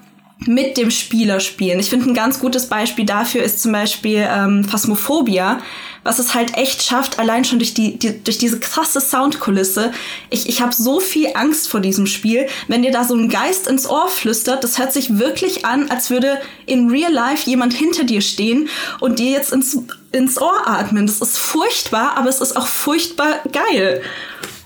[0.46, 1.78] mit dem Spieler spielen.
[1.80, 5.59] Ich finde, ein ganz gutes Beispiel dafür ist zum Beispiel ähm, Phasmophobia,
[6.02, 9.92] was es halt echt schafft, allein schon durch, die, die durch diese krasse Soundkulisse.
[10.28, 12.46] Ich, ich habe so viel Angst vor diesem Spiel.
[12.68, 16.11] Wenn dir da so ein Geist ins Ohr flüstert, das hört sich wirklich an, als
[16.11, 18.68] würde in real life jemand hinter dir stehen
[19.00, 19.78] und dir jetzt ins,
[20.12, 21.07] ins Ohr atmen.
[21.07, 24.02] Das ist furchtbar, aber es ist auch furchtbar geil.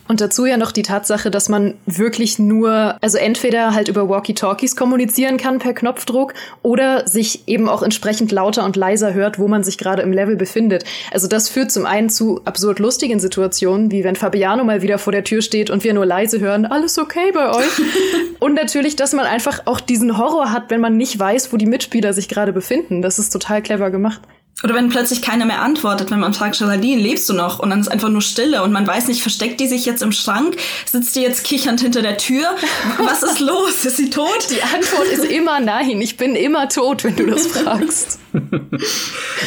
[0.08, 4.74] Und dazu ja noch die Tatsache, dass man wirklich nur, also entweder halt über Walkie-Talkies
[4.74, 9.62] kommunizieren kann per Knopfdruck oder sich eben auch entsprechend lauter und leiser hört, wo man
[9.62, 10.84] sich gerade im Level befindet.
[11.12, 15.12] Also das führt zum einen zu absurd lustigen Situationen, wie wenn Fabiano mal wieder vor
[15.12, 17.82] der Tür steht und wir nur leise hören, alles okay bei euch.
[18.40, 21.66] und natürlich, dass man einfach auch diesen Horror hat, wenn man nicht weiß, wo die
[21.66, 23.02] Mitspieler sich gerade befinden.
[23.02, 24.22] Das ist total clever gemacht.
[24.64, 27.60] Oder wenn plötzlich keiner mehr antwortet, wenn man fragt, Geraldine, lebst du noch?
[27.60, 30.10] Und dann ist einfach nur Stille und man weiß nicht, versteckt die sich jetzt im
[30.10, 30.56] Schrank?
[30.84, 32.56] Sitzt die jetzt kichernd hinter der Tür?
[32.98, 33.84] Was ist los?
[33.84, 34.48] Ist sie tot?
[34.50, 36.00] Die Antwort ist immer nein.
[36.00, 38.18] Ich bin immer tot, wenn du das fragst.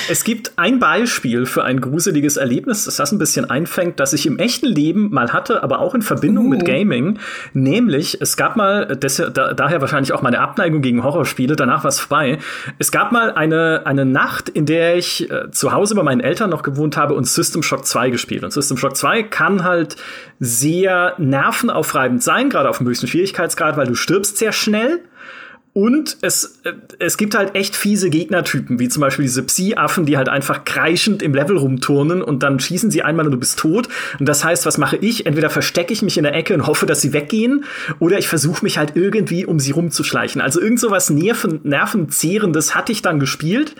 [0.09, 4.25] es gibt ein Beispiel für ein gruseliges Erlebnis, das das ein bisschen einfängt, das ich
[4.25, 6.49] im echten Leben mal hatte, aber auch in Verbindung uh.
[6.49, 7.19] mit Gaming.
[7.53, 11.89] Nämlich, es gab mal, das, da, daher wahrscheinlich auch meine Abneigung gegen Horrorspiele, danach war
[11.89, 12.39] es vorbei.
[12.79, 16.49] Es gab mal eine, eine Nacht, in der ich äh, zu Hause bei meinen Eltern
[16.49, 18.43] noch gewohnt habe und System Shock 2 gespielt.
[18.43, 19.97] Und System Shock 2 kann halt
[20.39, 25.01] sehr nervenaufreibend sein, gerade auf dem höchsten Schwierigkeitsgrad, weil du stirbst sehr schnell
[25.73, 30.17] und es, äh, es gibt halt echt fiese Gegnertypen, wie zum Beispiel diese Psi-Affen, die
[30.17, 33.87] halt einfach kreischend im Level rumturnen und dann schießen sie einmal und du bist tot.
[34.19, 35.25] Und das heißt, was mache ich?
[35.25, 37.63] Entweder verstecke ich mich in der Ecke und hoffe, dass sie weggehen,
[37.99, 40.41] oder ich versuche mich halt irgendwie um sie rumzuschleichen.
[40.41, 43.75] Also irgend so was Nerven, Nervenzehrendes hatte ich dann gespielt,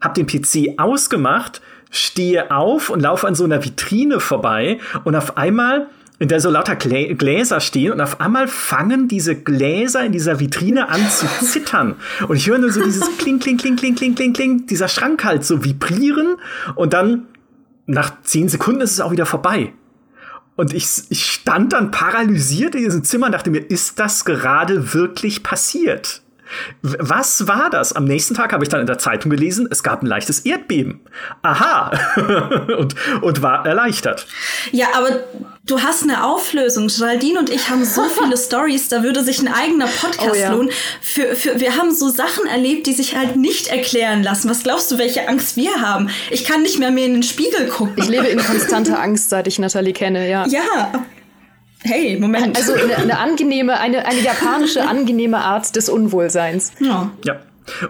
[0.00, 5.36] hab den PC ausgemacht, stehe auf und laufe an so einer Vitrine vorbei und auf
[5.36, 10.12] einmal in der so lauter Glä Gläser stehen und auf einmal fangen diese Gläser in
[10.12, 11.96] dieser Vitrine an zu zittern.
[12.26, 15.24] Und ich höre nur so dieses Kling, Kling, Kling, Kling, Kling, Kling, Kling, dieser Schrank
[15.24, 16.36] halt so vibrieren
[16.74, 17.26] und dann
[17.86, 19.72] nach zehn Sekunden ist es auch wieder vorbei.
[20.56, 24.94] Und ich, ich stand dann paralysiert in diesem Zimmer und dachte mir, ist das gerade
[24.94, 26.22] wirklich passiert?
[26.82, 27.92] Was war das?
[27.92, 31.00] Am nächsten Tag habe ich dann in der Zeitung gelesen, es gab ein leichtes Erdbeben.
[31.42, 31.90] Aha!
[32.78, 34.26] und, und war erleichtert.
[34.72, 35.24] Ja, aber
[35.64, 36.88] du hast eine Auflösung.
[36.88, 40.52] Geraldine und ich haben so viele Stories, da würde sich ein eigener Podcast oh, ja.
[40.52, 40.70] lohnen.
[41.00, 44.48] Für, für, wir haben so Sachen erlebt, die sich halt nicht erklären lassen.
[44.48, 46.10] Was glaubst du, welche Angst wir haben?
[46.30, 47.94] Ich kann nicht mehr mehr in den Spiegel gucken.
[47.96, 50.46] Ich lebe in konstanter Angst, seit ich Natalie kenne, ja.
[50.46, 50.92] Ja,
[51.86, 52.56] Hey, Moment.
[52.56, 56.72] Also eine, eine angenehme, eine, eine japanische angenehme Art des Unwohlseins.
[56.80, 57.10] Ja.
[57.24, 57.36] Ja.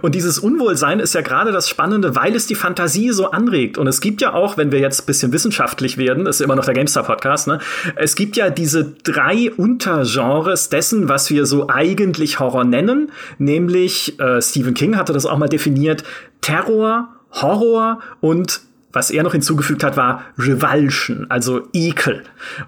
[0.01, 3.79] Und dieses Unwohlsein ist ja gerade das Spannende, weil es die Fantasie so anregt.
[3.79, 6.65] Und es gibt ja auch, wenn wir jetzt ein bisschen wissenschaftlich werden, ist immer noch
[6.65, 7.59] der GameStar-Podcast, ne?
[7.95, 13.13] Es gibt ja diese drei Untergenres dessen, was wir so eigentlich Horror nennen.
[13.39, 16.05] Nämlich, äh, Stephen King hatte das auch mal definiert,
[16.41, 18.61] Terror, Horror und
[18.97, 22.23] was er noch hinzugefügt hat, war Revulsion, also Ekel.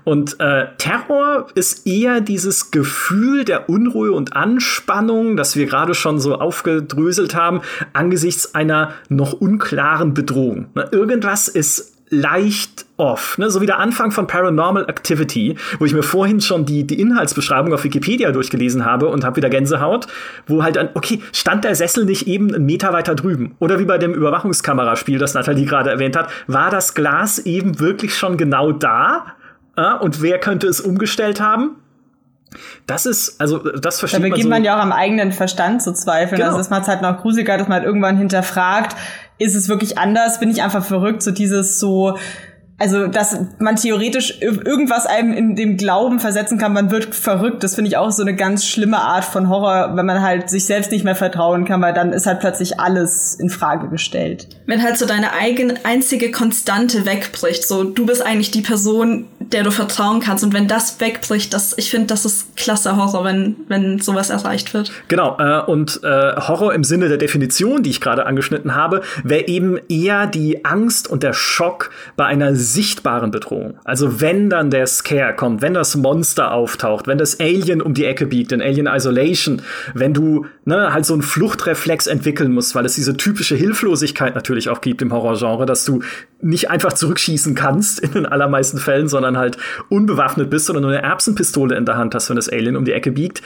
[0.04, 6.20] Und äh, Terror ist eher dieses Gefühl der Unruhe und Anspannung, das wir gerade schon
[6.20, 7.62] so aufgedröselt haben,
[7.94, 10.66] angesichts einer noch unklaren Bedrohung.
[10.92, 13.50] Irgendwas ist leicht off, ne?
[13.50, 17.72] so wie der Anfang von Paranormal Activity, wo ich mir vorhin schon die, die Inhaltsbeschreibung
[17.72, 20.06] auf Wikipedia durchgelesen habe und habe wieder Gänsehaut,
[20.46, 23.54] wo halt dann, okay, stand der Sessel nicht eben einen Meter weiter drüben?
[23.58, 28.16] Oder wie bei dem Überwachungskameraspiel, das Nathalie gerade erwähnt hat, war das Glas eben wirklich
[28.16, 29.26] schon genau da?
[29.76, 29.94] Ja?
[29.94, 31.76] Und wer könnte es umgestellt haben?
[32.86, 34.48] Das ist, also das versteht da man so.
[34.48, 36.36] man ja auch am eigenen Verstand zu zweifeln.
[36.36, 36.46] Genau.
[36.46, 38.96] Also das macht halt noch gruseliger, dass man halt irgendwann hinterfragt,
[39.38, 40.40] ist es wirklich anders?
[40.40, 41.22] Bin ich einfach verrückt?
[41.22, 42.18] So dieses so,
[42.78, 47.64] also dass man theoretisch irgendwas einem in dem Glauben versetzen kann, man wird verrückt.
[47.64, 50.64] Das finde ich auch so eine ganz schlimme Art von Horror, wenn man halt sich
[50.64, 54.48] selbst nicht mehr vertrauen kann, weil dann ist halt plötzlich alles in Frage gestellt.
[54.66, 59.64] Wenn halt so deine eigene einzige Konstante wegbricht, so du bist eigentlich die Person, der
[59.64, 63.56] du vertrauen kannst und wenn das wegbricht, das ich finde, das ist klasse Horror, wenn
[63.66, 64.92] wenn sowas erreicht wird.
[65.08, 69.48] Genau äh, und äh, Horror im Sinne der Definition, die ich gerade angeschnitten habe, wäre
[69.48, 73.78] eben eher die Angst und der Schock bei einer sichtbaren Bedrohungen.
[73.84, 78.04] Also wenn dann der Scare kommt, wenn das Monster auftaucht, wenn das Alien um die
[78.04, 79.62] Ecke biegt, in Alien Isolation,
[79.94, 84.68] wenn du ne, halt so einen Fluchtreflex entwickeln musst, weil es diese typische Hilflosigkeit natürlich
[84.68, 86.02] auch gibt im Horrorgenre, dass du
[86.40, 89.56] nicht einfach zurückschießen kannst in den allermeisten Fällen, sondern halt
[89.88, 92.92] unbewaffnet bist, sondern nur eine Erbsenpistole in der Hand hast, wenn das Alien um die
[92.92, 93.42] Ecke biegt.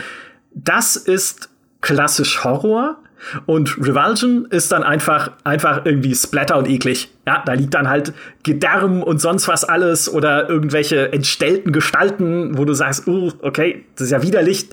[0.55, 1.49] Das ist
[1.81, 3.02] klassisch Horror.
[3.47, 7.09] Und Revulsion ist dann einfach, einfach irgendwie splatter und eklig.
[7.27, 12.65] Ja, da liegt dann halt Gedärm und sonst was alles oder irgendwelche entstellten Gestalten, wo
[12.65, 14.69] du sagst, uh, okay, das ist ja widerlich.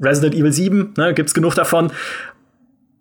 [0.00, 1.92] Resident Evil 7, ne, gibt's genug davon.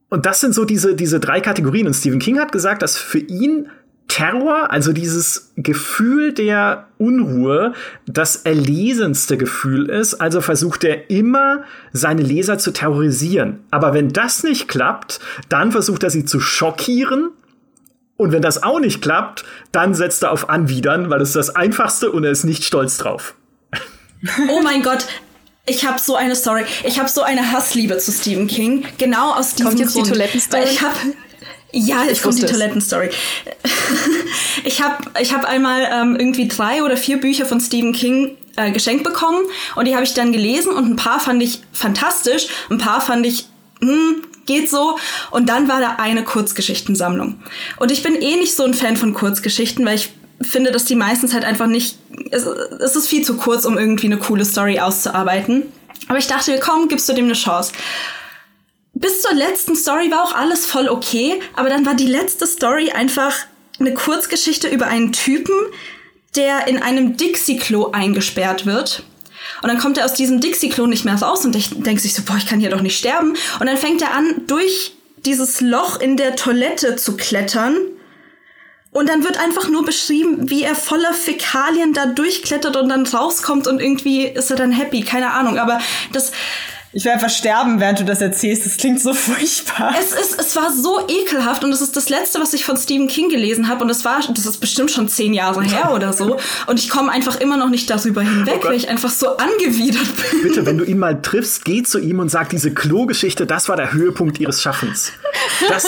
[0.09, 1.87] Und das sind so diese, diese drei Kategorien.
[1.87, 3.69] Und Stephen King hat gesagt, dass für ihn
[4.11, 7.71] Terror, also dieses Gefühl der Unruhe,
[8.05, 10.15] das erlesenste Gefühl ist.
[10.15, 13.63] Also versucht er immer, seine Leser zu terrorisieren.
[13.71, 17.29] Aber wenn das nicht klappt, dann versucht er sie zu schockieren.
[18.17, 21.55] Und wenn das auch nicht klappt, dann setzt er auf Anwidern, weil es ist das
[21.55, 23.35] Einfachste und er ist nicht stolz drauf.
[24.49, 25.07] Oh mein Gott,
[25.65, 26.65] ich habe so eine Story.
[26.83, 28.85] Ich habe so eine Hassliebe zu Stephen King.
[28.97, 30.07] Genau aus diesem Kommt jetzt Grund.
[30.07, 30.63] die Toilettenstory?
[30.63, 30.95] Weil ich habe
[31.71, 33.09] ja, jetzt kommt die Toilettenstory.
[34.63, 38.71] ich habe ich hab einmal ähm, irgendwie drei oder vier Bücher von Stephen King äh,
[38.71, 42.77] geschenkt bekommen und die habe ich dann gelesen und ein paar fand ich fantastisch, ein
[42.77, 43.45] paar fand ich,
[43.81, 44.97] hm, geht so.
[45.31, 47.41] Und dann war da eine Kurzgeschichtensammlung.
[47.77, 50.09] Und ich bin eh nicht so ein Fan von Kurzgeschichten, weil ich
[50.41, 51.97] finde, dass die meistens halt einfach nicht,
[52.31, 55.63] es, es ist viel zu kurz, um irgendwie eine coole Story auszuarbeiten.
[56.07, 57.71] Aber ich dachte, komm, gibst du dem eine Chance
[58.93, 62.91] bis zur letzten Story war auch alles voll okay, aber dann war die letzte Story
[62.91, 63.35] einfach
[63.79, 65.55] eine Kurzgeschichte über einen Typen,
[66.35, 69.03] der in einem Dixie-Klo eingesperrt wird.
[69.61, 71.53] Und dann kommt er aus diesem Dixie-Klo nicht mehr raus und
[71.85, 73.35] denkt sich so, boah, ich kann hier doch nicht sterben.
[73.59, 74.93] Und dann fängt er an, durch
[75.25, 77.77] dieses Loch in der Toilette zu klettern.
[78.91, 83.65] Und dann wird einfach nur beschrieben, wie er voller Fäkalien da durchklettert und dann rauskommt
[83.67, 85.57] und irgendwie ist er dann happy, keine Ahnung.
[85.57, 85.79] Aber
[86.11, 86.33] das,
[86.93, 88.65] ich werde einfach sterben, während du das erzählst.
[88.65, 89.95] Das klingt so furchtbar.
[89.97, 93.07] Es, ist, es war so ekelhaft und es ist das Letzte, was ich von Stephen
[93.07, 93.83] King gelesen habe.
[93.83, 96.37] Und das war, das ist bestimmt schon zehn Jahre her oder so.
[96.67, 100.07] Und ich komme einfach immer noch nicht darüber hinweg, oh weil ich einfach so angewidert
[100.31, 100.43] bin.
[100.43, 103.77] Bitte, wenn du ihn mal triffst, geh zu ihm und sag, diese Klo-Geschichte, das war
[103.77, 105.13] der Höhepunkt ihres Schaffens.
[105.69, 105.85] Das,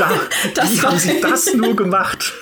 [0.00, 0.10] da,
[0.54, 2.32] das wie haben sie das nur gemacht?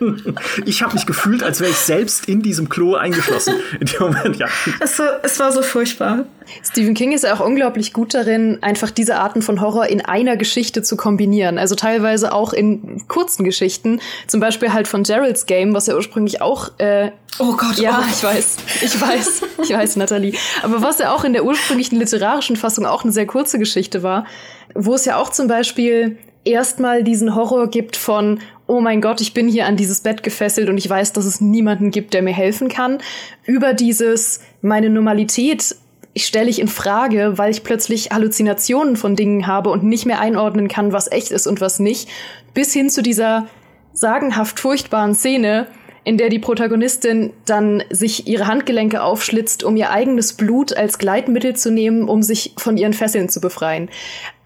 [0.64, 3.54] Ich habe mich gefühlt, als wäre ich selbst in diesem Klo eingeschlossen.
[3.80, 4.46] In dem Moment, ja.
[4.80, 6.24] Es war, es war so furchtbar.
[6.62, 10.36] Stephen King ist ja auch unglaublich gut darin, einfach diese Arten von Horror in einer
[10.36, 11.58] Geschichte zu kombinieren.
[11.58, 14.00] Also teilweise auch in kurzen Geschichten.
[14.26, 16.78] Zum Beispiel halt von Gerald's Game, was ja ursprünglich auch.
[16.78, 18.08] Äh, oh Gott, ja, oh.
[18.10, 20.34] ich weiß, ich weiß, ich weiß, Nathalie.
[20.62, 24.26] Aber was ja auch in der ursprünglichen literarischen Fassung auch eine sehr kurze Geschichte war,
[24.74, 29.34] wo es ja auch zum Beispiel erstmal diesen Horror gibt von, oh mein Gott, ich
[29.34, 32.34] bin hier an dieses Bett gefesselt und ich weiß, dass es niemanden gibt, der mir
[32.34, 32.98] helfen kann,
[33.44, 35.76] über dieses, meine Normalität
[36.16, 40.68] stelle ich in Frage, weil ich plötzlich Halluzinationen von Dingen habe und nicht mehr einordnen
[40.68, 42.08] kann, was echt ist und was nicht,
[42.54, 43.46] bis hin zu dieser
[43.92, 45.66] sagenhaft furchtbaren Szene,
[46.08, 51.54] in der die Protagonistin dann sich ihre Handgelenke aufschlitzt, um ihr eigenes Blut als Gleitmittel
[51.54, 53.90] zu nehmen, um sich von ihren Fesseln zu befreien.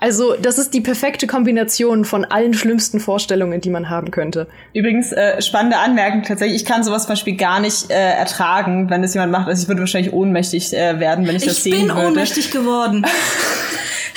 [0.00, 4.48] Also, das ist die perfekte Kombination von allen schlimmsten Vorstellungen, die man haben könnte.
[4.74, 6.62] Übrigens, äh, spannende Anmerkung tatsächlich.
[6.62, 9.46] Ich kann sowas zum Beispiel gar nicht äh, ertragen, wenn das jemand macht.
[9.46, 11.86] Also ich würde wahrscheinlich ohnmächtig äh, werden, wenn ich, ich das sehen würde.
[11.86, 13.06] Ich bin ohnmächtig geworden.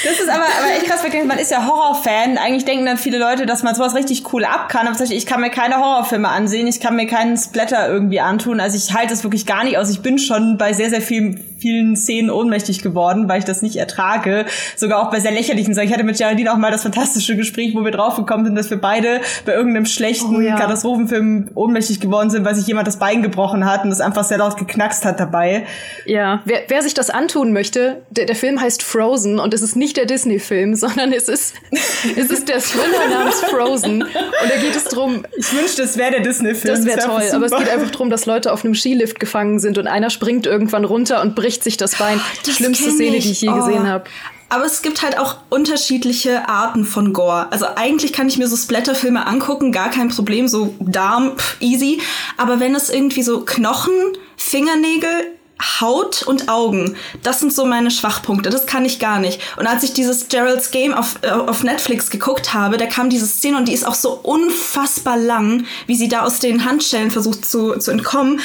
[0.04, 2.38] Das ist aber, aber echt krass, wirklich, man ist ja Horrorfan.
[2.38, 4.88] Eigentlich denken dann viele Leute, dass man sowas richtig cool ab kann.
[4.88, 8.60] Aber ich kann mir keine Horrorfilme ansehen, ich kann mir keinen Splatter irgendwie antun.
[8.60, 9.90] Also ich halte das wirklich gar nicht aus.
[9.90, 13.78] Ich bin schon bei sehr, sehr vielen, vielen Szenen ohnmächtig geworden, weil ich das nicht
[13.78, 14.46] ertrage.
[14.76, 15.88] Sogar auch bei sehr lächerlichen Sachen.
[15.88, 18.80] Ich hatte mit Geraldine auch mal das fantastische Gespräch, wo wir draufgekommen sind, dass wir
[18.80, 20.58] beide bei irgendeinem schlechten oh, ja.
[20.58, 24.38] Katastrophenfilm ohnmächtig geworden sind, weil sich jemand das Bein gebrochen hat und das einfach sehr
[24.38, 25.66] laut geknackst hat dabei.
[26.06, 29.76] Ja, wer, wer sich das antun möchte, der, der Film heißt Frozen und es ist
[29.76, 34.04] nicht der Disney-Film, sondern es ist, es ist der Thriller namens Frozen.
[34.04, 35.26] Und da geht es drum.
[35.38, 36.76] Ich wünschte, es wäre der Disney-Film.
[36.76, 37.24] Das wäre wär toll.
[37.24, 37.36] Super.
[37.36, 40.45] Aber es geht einfach darum, dass Leute auf einem Skilift gefangen sind und einer springt
[40.45, 42.19] irgendwann runter und bricht sich das Bein.
[42.45, 43.56] Die schlimmste Szene, die ich je oh.
[43.56, 44.06] gesehen habe.
[44.50, 47.52] Aber es gibt halt auch unterschiedliche Arten von Gore.
[47.52, 52.00] Also eigentlich kann ich mir so Splatterfilme angucken, gar kein Problem, so Darm, pff, easy.
[52.38, 53.93] Aber wenn es irgendwie so Knochen,
[54.38, 58.50] Fingernägel, Haut und Augen, das sind so meine Schwachpunkte.
[58.50, 59.41] Das kann ich gar nicht.
[59.58, 63.28] Und als ich dieses Gerald's Game auf, äh, auf Netflix geguckt habe, da kam diese
[63.28, 67.46] Szene und die ist auch so unfassbar lang, wie sie da aus den Handschellen versucht
[67.46, 68.41] zu, zu entkommen.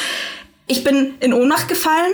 [0.67, 2.13] Ich bin in Ohnmacht gefallen.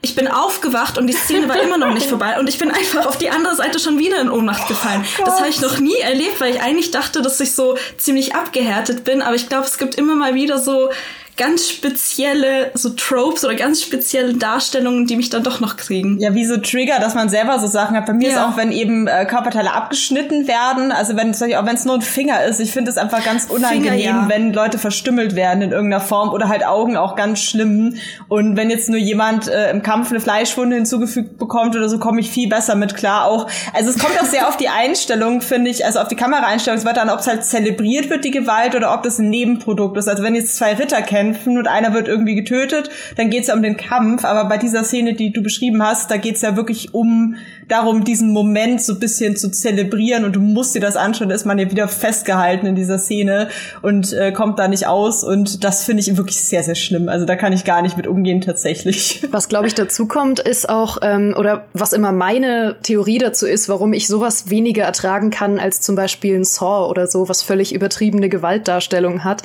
[0.00, 3.04] Ich bin aufgewacht und die Szene war immer noch nicht vorbei und ich bin einfach
[3.04, 5.04] auf die andere Seite schon wieder in Ohnmacht gefallen.
[5.20, 8.36] Oh das habe ich noch nie erlebt, weil ich eigentlich dachte, dass ich so ziemlich
[8.36, 10.90] abgehärtet bin, aber ich glaube, es gibt immer mal wieder so
[11.38, 16.18] ganz spezielle so Tropes oder ganz spezielle Darstellungen, die mich dann doch noch kriegen.
[16.18, 18.06] Ja, wie so Trigger, dass man selber so Sachen hat.
[18.06, 18.34] Bei mir ja.
[18.34, 21.94] ist auch, wenn eben äh, Körperteile abgeschnitten werden, also wenn es auch wenn es nur
[21.94, 24.24] ein Finger ist, ich finde es einfach ganz unangenehm, Finger, ja.
[24.28, 27.94] wenn Leute verstümmelt werden in irgendeiner Form oder halt Augen auch ganz schlimm.
[28.28, 32.20] Und wenn jetzt nur jemand äh, im Kampf eine Fleischwunde hinzugefügt bekommt oder so, komme
[32.20, 33.26] ich viel besser mit klar.
[33.26, 36.78] Auch also es kommt auch sehr auf die Einstellung, finde ich, also auf die Kameraeinstellung,
[36.78, 39.96] es wird dann, ob es halt zelebriert wird die Gewalt oder ob das ein Nebenprodukt
[39.96, 40.08] ist.
[40.08, 43.54] Also wenn jetzt zwei Ritter kämpfen und einer wird irgendwie getötet, dann geht es ja
[43.54, 44.24] um den Kampf.
[44.24, 47.36] Aber bei dieser Szene, die du beschrieben hast, da geht es ja wirklich um
[47.68, 51.34] darum, diesen Moment so ein bisschen zu zelebrieren und du musst dir das anschauen, da
[51.34, 53.48] ist man ja wieder festgehalten in dieser Szene
[53.82, 57.08] und äh, kommt da nicht aus und das finde ich wirklich sehr, sehr schlimm.
[57.10, 59.22] Also da kann ich gar nicht mit umgehen tatsächlich.
[59.30, 63.68] Was glaube ich dazu kommt, ist auch, ähm, oder was immer meine Theorie dazu ist,
[63.68, 67.74] warum ich sowas weniger ertragen kann als zum Beispiel ein Saw oder so, was völlig
[67.74, 69.42] übertriebene Gewaltdarstellung hat.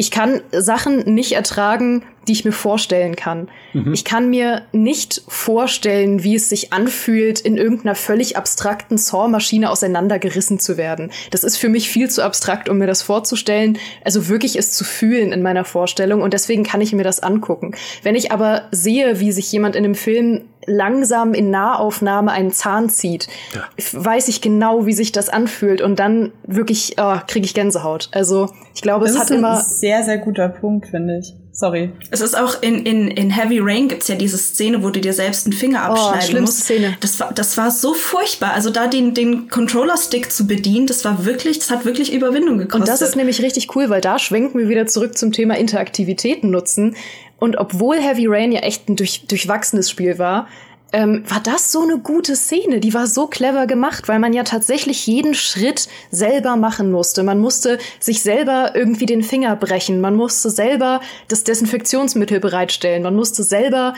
[0.00, 3.48] Ich kann Sachen nicht ertragen, die ich mir vorstellen kann.
[3.72, 3.92] Mhm.
[3.92, 10.60] Ich kann mir nicht vorstellen, wie es sich anfühlt, in irgendeiner völlig abstrakten Saw-Maschine auseinandergerissen
[10.60, 11.10] zu werden.
[11.32, 13.76] Das ist für mich viel zu abstrakt, um mir das vorzustellen.
[14.04, 17.74] Also wirklich es zu fühlen in meiner Vorstellung und deswegen kann ich mir das angucken.
[18.04, 22.88] Wenn ich aber sehe, wie sich jemand in einem Film langsam in Nahaufnahme einen Zahn
[22.88, 23.64] zieht, ja.
[23.92, 28.08] weiß ich genau, wie sich das anfühlt und dann wirklich oh, kriege ich Gänsehaut.
[28.12, 31.34] Also ich glaube, das es hat immer sehr sehr guter Punkt, finde ich.
[31.58, 31.90] Sorry.
[32.12, 35.12] Es ist auch in, in, in Heavy Rain gibt's ja diese Szene, wo du dir
[35.12, 36.60] selbst einen Finger oh, abschneiden oh, musst.
[36.60, 36.96] Szene.
[37.00, 38.52] Das war, das war so furchtbar.
[38.52, 42.82] Also da den, den Controller-Stick zu bedienen, das war wirklich, das hat wirklich Überwindung gekostet.
[42.82, 46.48] Und das ist nämlich richtig cool, weil da schwenken wir wieder zurück zum Thema Interaktivitäten
[46.48, 46.94] nutzen.
[47.38, 50.48] Und obwohl Heavy Rain ja echt ein durch, durchwachsenes Spiel war,
[50.92, 52.80] ähm, war das so eine gute Szene.
[52.80, 57.22] Die war so clever gemacht, weil man ja tatsächlich jeden Schritt selber machen musste.
[57.22, 60.00] Man musste sich selber irgendwie den Finger brechen.
[60.00, 63.02] Man musste selber das Desinfektionsmittel bereitstellen.
[63.02, 63.94] Man musste selber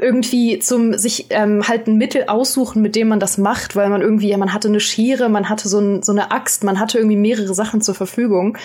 [0.00, 4.02] irgendwie zum sich ähm, halt ein Mittel aussuchen, mit dem man das macht, weil man
[4.02, 6.98] irgendwie, ja, man hatte eine Schere, man hatte so, ein, so eine Axt, man hatte
[6.98, 8.58] irgendwie mehrere Sachen zur Verfügung.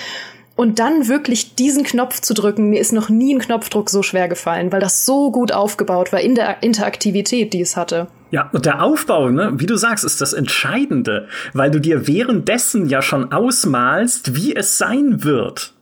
[0.59, 4.27] Und dann wirklich diesen Knopf zu drücken, mir ist noch nie ein Knopfdruck so schwer
[4.27, 8.07] gefallen, weil das so gut aufgebaut war in der Interaktivität, die es hatte.
[8.31, 12.89] Ja, und der Aufbau, ne, wie du sagst, ist das Entscheidende, weil du dir währenddessen
[12.89, 15.75] ja schon ausmalst, wie es sein wird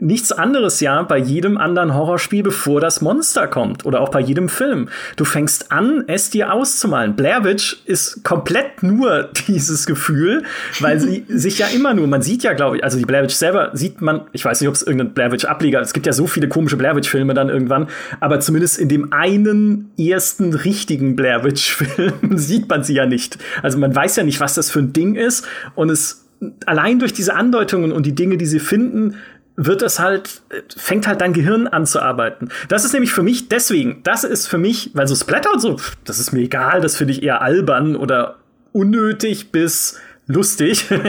[0.00, 4.48] nichts anderes ja bei jedem anderen Horrorspiel, bevor das Monster kommt oder auch bei jedem
[4.48, 4.88] Film.
[5.16, 7.16] Du fängst an, es dir auszumalen.
[7.16, 10.44] Blair Witch ist komplett nur dieses Gefühl,
[10.80, 13.34] weil sie sich ja immer nur, man sieht ja, glaube ich, also die Blair Witch
[13.34, 16.12] selber sieht man, ich weiß nicht, ob es irgendein Blair Witch Ableger, es gibt ja
[16.12, 17.88] so viele komische Blair Witch Filme dann irgendwann,
[18.20, 23.38] aber zumindest in dem einen ersten richtigen Blair Witch Film sieht man sie ja nicht.
[23.62, 26.26] Also man weiß ja nicht, was das für ein Ding ist und es
[26.66, 29.16] allein durch diese Andeutungen und die Dinge, die sie finden,
[29.62, 30.40] wird es halt,
[30.74, 32.48] fängt halt dein Gehirn an zu arbeiten.
[32.68, 35.76] Das ist nämlich für mich deswegen, das ist für mich, weil so Splatter und so,
[36.04, 38.36] das ist mir egal, das finde ich eher albern oder
[38.72, 41.02] unnötig bis lustig, äh,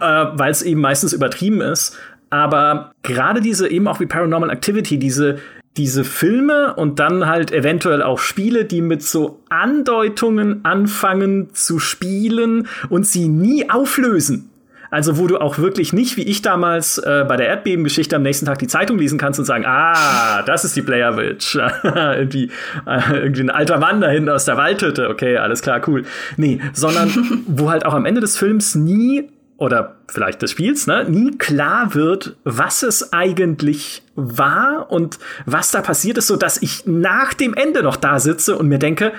[0.00, 1.98] weil es eben meistens übertrieben ist.
[2.30, 5.38] Aber gerade diese eben auch wie Paranormal Activity, diese
[5.76, 12.66] diese Filme und dann halt eventuell auch Spiele, die mit so Andeutungen anfangen zu spielen
[12.88, 14.50] und sie nie auflösen.
[14.90, 18.46] Also wo du auch wirklich nicht, wie ich damals äh, bei der Erdbebengeschichte am nächsten
[18.46, 21.56] Tag die Zeitung lesen kannst und sagen, ah, das ist die Blair Witch.
[21.84, 22.50] irgendwie,
[22.86, 25.08] äh, irgendwie ein alter Mann da hinten aus der Waldhütte.
[25.08, 26.04] Okay, alles klar, cool.
[26.36, 27.12] Nee, sondern
[27.46, 31.94] wo halt auch am Ende des Films nie oder vielleicht des Spiels, ne, nie klar
[31.94, 37.54] wird, was es eigentlich war und was da passiert ist, so dass ich nach dem
[37.54, 39.12] Ende noch da sitze und mir denke,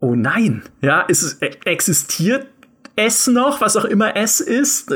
[0.00, 2.46] oh nein, ja, es e-, existiert
[2.96, 4.92] es noch, was auch immer es ist,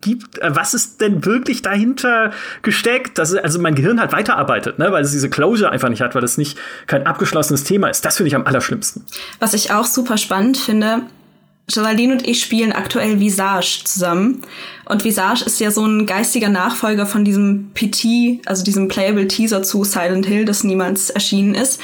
[0.00, 3.18] gibt, äh, was ist denn wirklich dahinter gesteckt?
[3.18, 6.24] Dass also mein Gehirn halt weiterarbeitet, ne, weil es diese Closure einfach nicht hat, weil
[6.24, 8.04] es nicht kein abgeschlossenes Thema ist.
[8.04, 9.04] Das finde ich am allerschlimmsten.
[9.40, 11.02] Was ich auch super spannend finde,
[11.72, 14.42] Geraldine und ich spielen aktuell Visage zusammen.
[14.86, 19.62] Und Visage ist ja so ein geistiger Nachfolger von diesem PT, also diesem Playable Teaser
[19.62, 21.78] zu Silent Hill, das niemals erschienen ist.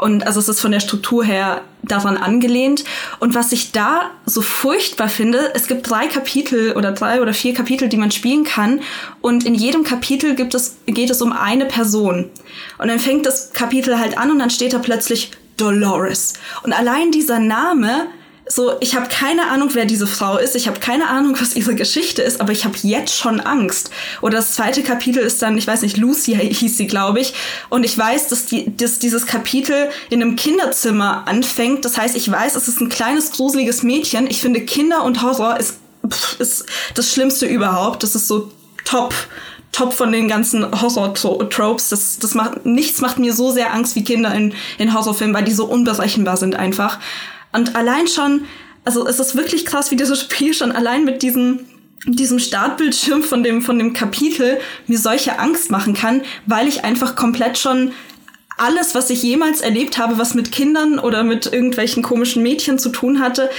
[0.00, 2.84] Und also es ist von der Struktur her daran angelehnt.
[3.18, 7.52] Und was ich da so furchtbar finde, es gibt drei Kapitel oder drei oder vier
[7.52, 8.80] Kapitel, die man spielen kann.
[9.20, 12.30] Und in jedem Kapitel gibt es, geht es um eine Person.
[12.78, 16.32] Und dann fängt das Kapitel halt an und dann steht da plötzlich Dolores.
[16.62, 18.06] Und allein dieser Name
[18.50, 21.76] so, ich habe keine Ahnung, wer diese Frau ist, ich habe keine Ahnung, was ihre
[21.76, 23.90] Geschichte ist, aber ich habe jetzt schon Angst.
[24.22, 27.32] Oder das zweite Kapitel ist dann, ich weiß nicht, Lucy hieß sie, glaube ich,
[27.68, 31.84] und ich weiß, dass, die, dass dieses Kapitel in einem Kinderzimmer anfängt.
[31.84, 34.26] Das heißt, ich weiß, es ist ein kleines, gruseliges Mädchen.
[34.28, 35.76] Ich finde, Kinder und Horror ist,
[36.08, 38.02] pff, ist das Schlimmste überhaupt.
[38.02, 38.50] Das ist so
[38.84, 39.14] top
[39.72, 41.90] top von den ganzen Horror-Tropes.
[41.90, 45.44] Das, das macht, nichts macht mir so sehr Angst wie Kinder in, in Horrorfilmen, weil
[45.44, 46.98] die so unberechenbar sind einfach.
[47.52, 48.46] Und allein schon,
[48.84, 51.66] also es ist wirklich krass, wie dieses Spiel schon allein mit diesem
[52.06, 57.14] diesem Startbildschirm von dem, von dem Kapitel mir solche Angst machen kann, weil ich einfach
[57.14, 57.92] komplett schon
[58.56, 62.90] alles, was ich jemals erlebt habe, was mit Kindern oder mit irgendwelchen komischen Mädchen zu
[62.90, 63.50] tun hatte,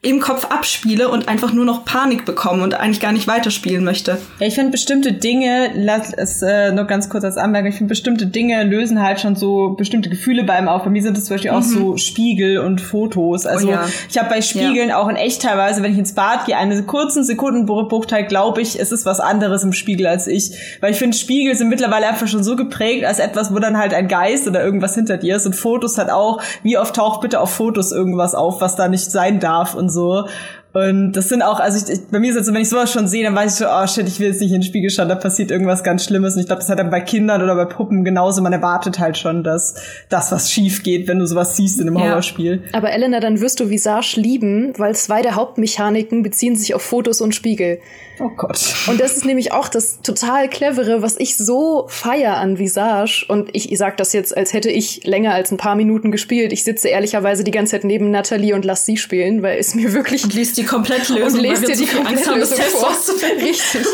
[0.00, 4.18] im Kopf abspiele und einfach nur noch Panik bekomme und eigentlich gar nicht weiterspielen möchte.
[4.38, 7.88] Ja, ich finde bestimmte Dinge, lass es äh, nur ganz kurz als Anmerkung, ich finde
[7.88, 10.84] bestimmte Dinge lösen halt schon so bestimmte Gefühle bei einem auf.
[10.84, 11.56] Bei mir sind es zum Beispiel mhm.
[11.56, 13.44] auch so Spiegel und Fotos.
[13.44, 13.86] Also oh ja.
[14.08, 14.98] ich habe bei Spiegeln ja.
[14.98, 18.92] auch in echt teilweise, wenn ich ins Bad gehe, einen kurzen Sekundenbruchteil glaube ich, es
[18.92, 20.78] ist was anderes im Spiegel als ich.
[20.80, 23.92] Weil ich finde, Spiegel sind mittlerweile einfach schon so geprägt als etwas, wo dann halt
[23.94, 25.46] ein Geist oder irgendwas hinter dir ist.
[25.46, 29.10] Und Fotos hat auch, wie oft taucht bitte auf Fotos irgendwas auf, was da nicht
[29.10, 30.26] sein darf und so.
[30.74, 32.92] Und das sind auch, also ich, ich, bei mir ist es so, wenn ich sowas
[32.92, 34.90] schon sehe, dann weiß ich so, oh shit, ich will jetzt nicht in den Spiegel
[34.90, 36.34] schauen, da passiert irgendwas ganz Schlimmes.
[36.34, 38.42] Und ich glaube, das hat dann bei Kindern oder bei Puppen genauso.
[38.42, 39.74] Man erwartet halt schon, dass
[40.08, 42.10] das, was schief geht, wenn du sowas siehst in einem ja.
[42.10, 42.64] Horrorspiel.
[42.72, 47.20] Aber Elena, dann wirst du Visage lieben, weil zwei der Hauptmechaniken beziehen sich auf Fotos
[47.20, 47.78] und Spiegel.
[48.20, 48.74] Oh Gott.
[48.88, 53.24] Und das ist nämlich auch das total clevere, was ich so feier an Visage.
[53.28, 56.52] Und ich, ich sag das jetzt, als hätte ich länger als ein paar Minuten gespielt.
[56.52, 59.92] Ich sitze ehrlicherweise die ganze Zeit neben Natalie und lass sie spielen, weil es mir
[59.92, 60.24] wirklich.
[60.24, 61.38] Und liest die Komplettlösung.
[61.38, 62.90] Und lest dir die Komplettlösung vor.
[63.40, 63.86] Richtig.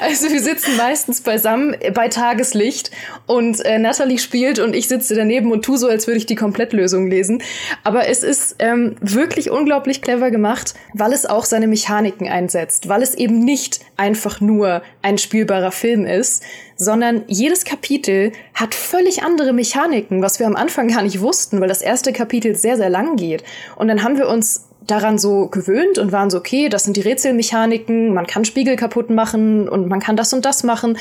[0.00, 2.90] Also wir sitzen meistens beisammen bei Tageslicht
[3.26, 6.34] und äh, Natalie spielt und ich sitze daneben und tu so, als würde ich die
[6.34, 7.42] Komplettlösung lesen.
[7.84, 13.02] Aber es ist ähm, wirklich unglaublich clever gemacht, weil es auch seine Mechaniken einsetzt, weil
[13.02, 16.42] es eben nicht nicht einfach nur ein spielbarer Film ist,
[16.76, 21.68] sondern jedes Kapitel hat völlig andere Mechaniken, was wir am Anfang gar nicht wussten, weil
[21.68, 23.42] das erste Kapitel sehr, sehr lang geht.
[23.74, 27.00] Und dann haben wir uns daran so gewöhnt und waren so, okay, das sind die
[27.00, 30.96] Rätselmechaniken, man kann Spiegel kaputt machen und man kann das und das machen.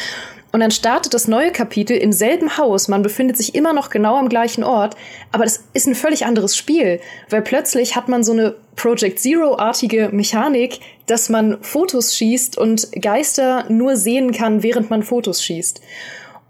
[0.51, 2.87] Und dann startet das neue Kapitel im selben Haus.
[2.87, 4.95] Man befindet sich immer noch genau am gleichen Ort,
[5.31, 6.99] aber das ist ein völlig anderes Spiel,
[7.29, 13.65] weil plötzlich hat man so eine Project Zero-artige Mechanik, dass man Fotos schießt und Geister
[13.69, 15.81] nur sehen kann, während man Fotos schießt.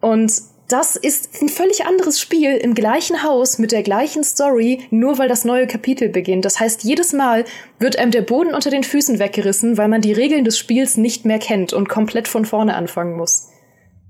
[0.02, 0.34] Und
[0.68, 5.30] das ist ein völlig anderes Spiel im gleichen Haus mit der gleichen Story, nur weil
[5.30, 6.44] das neue Kapitel beginnt.
[6.44, 7.46] Das heißt, jedes Mal
[7.80, 11.26] wird einem der Boden unter den Füßen weggerissen, weil man die Regeln des Spiels nicht
[11.26, 13.48] mehr kennt und komplett von vorne anfangen muss.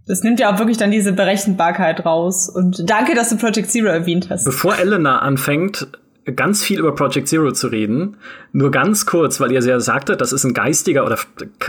[0.07, 2.49] Das nimmt ja auch wirklich dann diese Berechenbarkeit raus.
[2.49, 4.45] Und danke, dass du Project Zero erwähnt hast.
[4.45, 5.87] Bevor Elena anfängt,
[6.35, 8.17] ganz viel über Project Zero zu reden.
[8.51, 11.17] Nur ganz kurz, weil ihr sehr sagte, das ist ein geistiger oder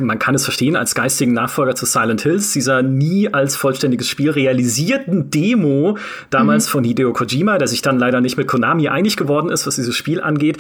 [0.01, 4.31] man kann es verstehen als geistigen Nachfolger zu Silent Hills, dieser nie als vollständiges Spiel
[4.31, 5.99] realisierten Demo
[6.31, 6.71] damals mhm.
[6.71, 9.97] von Hideo Kojima, der sich dann leider nicht mit Konami einig geworden ist, was dieses
[9.97, 10.59] Spiel angeht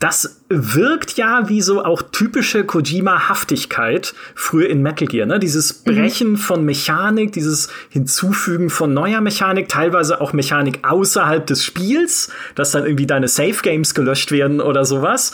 [0.00, 5.38] das wirkt ja wie so auch typische Kojima-Haftigkeit früher in Metal Gear, ne?
[5.38, 5.94] Dieses mhm.
[5.94, 6.36] Brechen mhm.
[6.38, 12.84] von Mechanik, dieses Hinzufügen von neuer Mechanik, teilweise auch Mechanik außerhalb des Spiels, dass dann
[12.84, 15.32] irgendwie deine Safe Games gelöscht werden oder sowas.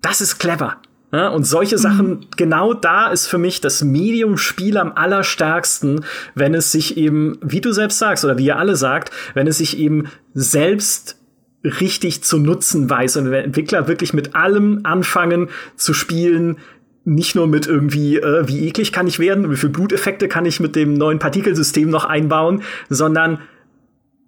[0.00, 0.78] Das ist clever.
[1.12, 2.26] Ja, und solche Sachen, mhm.
[2.36, 7.70] genau da ist für mich das Medium-Spiel am allerstärksten, wenn es sich eben, wie du
[7.72, 11.18] selbst sagst oder wie ihr alle sagt, wenn es sich eben selbst
[11.64, 16.58] richtig zu nutzen weiß und wenn Entwickler wirklich mit allem anfangen zu spielen,
[17.04, 20.60] nicht nur mit irgendwie, äh, wie eklig kann ich werden, wie viele Bluteffekte kann ich
[20.60, 23.38] mit dem neuen Partikelsystem noch einbauen, sondern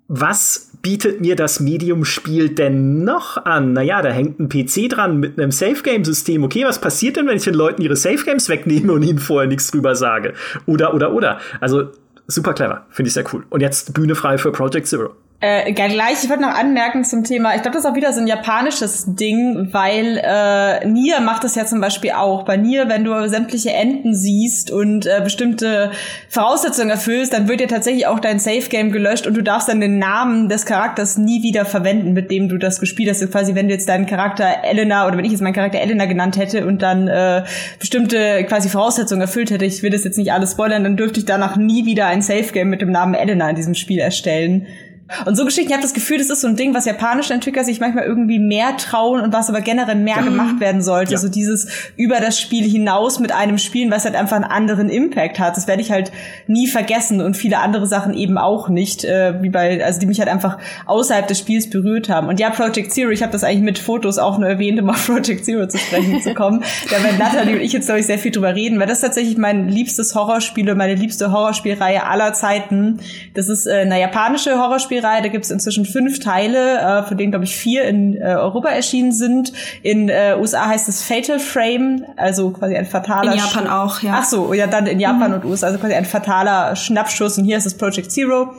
[0.09, 3.73] was bietet mir das Medium-Spiel denn noch an?
[3.73, 6.45] Naja, da hängt ein PC dran mit einem Safe-Game-System.
[6.45, 9.71] Okay, was passiert denn, wenn ich den Leuten ihre Safe-Games wegnehme und ihnen vorher nichts
[9.73, 10.35] drüber sage?
[10.65, 11.41] Oder, oder, oder.
[11.61, 11.91] Also,
[12.29, 12.87] super clever.
[12.91, 13.45] Finde ich sehr cool.
[13.49, 15.11] Und jetzt Bühne frei für Project Zero.
[15.39, 18.21] Äh, gleich, ich wollte noch anmerken zum Thema, ich glaube, das ist auch wieder so
[18.21, 22.45] ein japanisches Ding, weil äh, Nier macht das ja zum Beispiel auch.
[22.45, 25.91] Bei Nier, wenn du sämtliche Enden siehst und äh, bestimmte
[26.31, 29.79] Voraussetzungen erfüllst, dann wird dir tatsächlich auch dein Safe Game gelöscht und du darfst dann
[29.79, 33.31] den Namen des Charakters nie wieder verwenden, mit dem du das gespielt hast.
[33.31, 36.39] Quasi, wenn du jetzt deinen Charakter Elena oder wenn ich jetzt meinen Charakter Elena genannt
[36.39, 37.45] hätte und dann äh,
[37.79, 41.27] bestimmte quasi Voraussetzungen erfüllt hätte, ich will das jetzt nicht alles spoilern, dann dürfte ich
[41.27, 44.67] danach nie wieder ein Safe Game mit dem Namen Elena in diesem Spiel erstellen.
[45.25, 47.63] Und so Geschichten, ich habe das Gefühl, das ist so ein Ding, was japanische Entwickler
[47.63, 50.25] sich manchmal irgendwie mehr trauen und was aber generell mehr mhm.
[50.25, 51.13] gemacht werden sollte.
[51.13, 51.19] Ja.
[51.19, 55.39] So dieses über das Spiel hinaus mit einem Spielen, was halt einfach einen anderen Impact
[55.39, 55.57] hat.
[55.57, 56.11] Das werde ich halt
[56.49, 60.19] nie vergessen und viele andere Sachen eben auch nicht, äh, wie bei, also die mich
[60.19, 62.27] halt einfach außerhalb des Spiels berührt haben.
[62.27, 65.07] Und ja, Project Zero, ich habe das eigentlich mit Fotos auch nur erwähnt, um auf
[65.07, 66.65] Project Zero zu sprechen zu kommen.
[66.91, 69.05] da werden Natalie und ich jetzt, glaube ich, sehr viel drüber reden, weil das ist
[69.05, 72.99] tatsächlich mein liebstes Horrorspiel und meine liebste Horrorspielreihe aller Zeiten.
[73.35, 75.23] Das ist äh, eine japanische Horrorspiel Rollenspielreihe.
[75.23, 78.69] Da gibt es inzwischen fünf Teile, äh, von denen, glaube ich, vier in äh, Europa
[78.69, 79.53] erschienen sind.
[79.83, 84.19] In äh, USA heißt es Fatal Frame, also quasi ein fataler In Japan auch, ja.
[84.21, 85.37] Ach so, ja, dann in Japan mhm.
[85.37, 87.39] und USA, also quasi ein fataler Schnappschuss.
[87.39, 88.55] Und hier ist es Project Zero.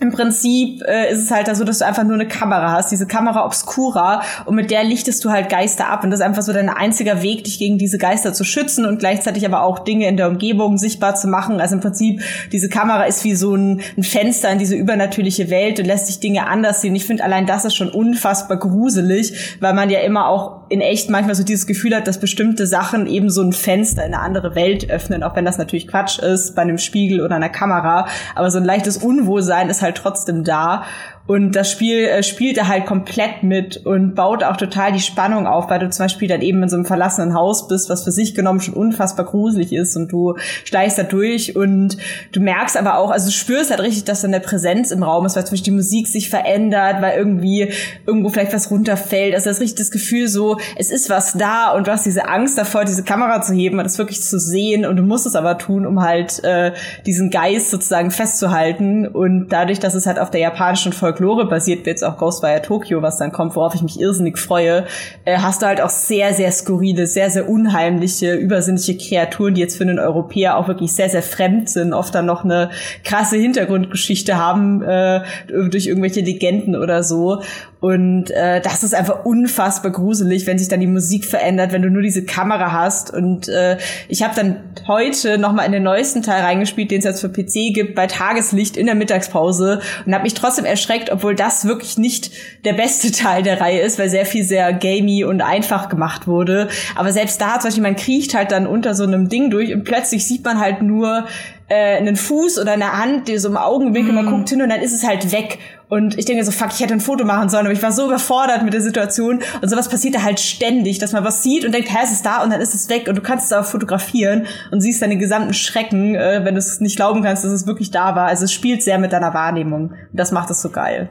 [0.00, 3.06] Im Prinzip äh, ist es halt so, dass du einfach nur eine Kamera hast, diese
[3.06, 6.04] Kamera obscura, und mit der lichtest du halt Geister ab.
[6.04, 9.00] Und das ist einfach so dein einziger Weg, dich gegen diese Geister zu schützen und
[9.00, 11.60] gleichzeitig aber auch Dinge in der Umgebung sichtbar zu machen.
[11.60, 12.22] Also im Prinzip,
[12.52, 16.20] diese Kamera ist wie so ein, ein Fenster in diese übernatürliche Welt und lässt sich
[16.20, 16.94] Dinge anders sehen.
[16.94, 21.10] Ich finde allein das ist schon unfassbar gruselig, weil man ja immer auch in echt
[21.10, 24.54] manchmal so dieses Gefühl hat, dass bestimmte Sachen eben so ein Fenster in eine andere
[24.54, 28.06] Welt öffnen, auch wenn das natürlich Quatsch ist bei einem Spiegel oder einer Kamera.
[28.34, 30.84] Aber so ein leichtes Unwohlsein ist halt trotzdem da.
[31.28, 35.46] Und das Spiel äh, spielt er halt komplett mit und baut auch total die Spannung
[35.46, 38.10] auf, weil du zum Beispiel dann eben in so einem verlassenen Haus bist, was für
[38.10, 41.98] sich genommen schon unfassbar gruselig ist und du schleichst da durch und
[42.32, 45.26] du merkst aber auch, also du spürst halt richtig, dass dann der Präsenz im Raum
[45.26, 47.72] ist, weil zum Beispiel die Musik sich verändert, weil irgendwie
[48.06, 49.34] irgendwo vielleicht was runterfällt.
[49.34, 52.26] Also das ist richtig das Gefühl so, es ist was da und du hast diese
[52.26, 55.36] Angst davor, diese Kamera zu heben und das wirklich zu sehen und du musst es
[55.36, 56.72] aber tun, um halt äh,
[57.04, 61.84] diesen Geist sozusagen festzuhalten und dadurch, dass es halt auf der japanischen Volk Folklore basiert,
[61.84, 64.86] wie jetzt auch Ghostwire Tokyo, was dann kommt, worauf ich mich irrsinnig freue,
[65.24, 69.76] äh, hast du halt auch sehr, sehr skurrile, sehr, sehr unheimliche, übersinnliche Kreaturen, die jetzt
[69.76, 72.70] für einen Europäer auch wirklich sehr, sehr fremd sind, oft dann noch eine
[73.02, 77.42] krasse Hintergrundgeschichte haben äh, durch irgendwelche Legenden oder so.
[77.80, 81.90] Und äh, das ist einfach unfassbar gruselig, wenn sich dann die Musik verändert, wenn du
[81.90, 83.12] nur diese Kamera hast.
[83.12, 84.56] Und äh, ich habe dann
[84.88, 88.08] heute noch mal in den neuesten Teil reingespielt, den es jetzt für PC gibt, bei
[88.08, 92.32] Tageslicht in der Mittagspause und habe mich trotzdem erschreckt, obwohl das wirklich nicht
[92.64, 96.68] der beste Teil der Reihe ist, weil sehr viel sehr gamey und einfach gemacht wurde.
[96.96, 99.84] Aber selbst da, zum Beispiel, man kriecht halt dann unter so einem Ding durch und
[99.84, 101.26] plötzlich sieht man halt nur
[101.68, 104.16] äh, einen Fuß oder eine Hand, die so im Augenwinkel, mm.
[104.16, 105.58] man guckt hin und dann ist es halt weg.
[105.88, 108.06] Und ich denke so, fuck, ich hätte ein Foto machen sollen, aber ich war so
[108.06, 109.40] überfordert mit der Situation.
[109.62, 112.26] Und sowas passiert da halt ständig, dass man was sieht und denkt, hä, es ist
[112.26, 115.16] da und dann ist es weg und du kannst es auch fotografieren und siehst deine
[115.16, 118.26] gesamten Schrecken, äh, wenn du es nicht glauben kannst, dass es wirklich da war.
[118.26, 119.90] Also es spielt sehr mit deiner Wahrnehmung.
[119.90, 121.08] Und das macht es so geil.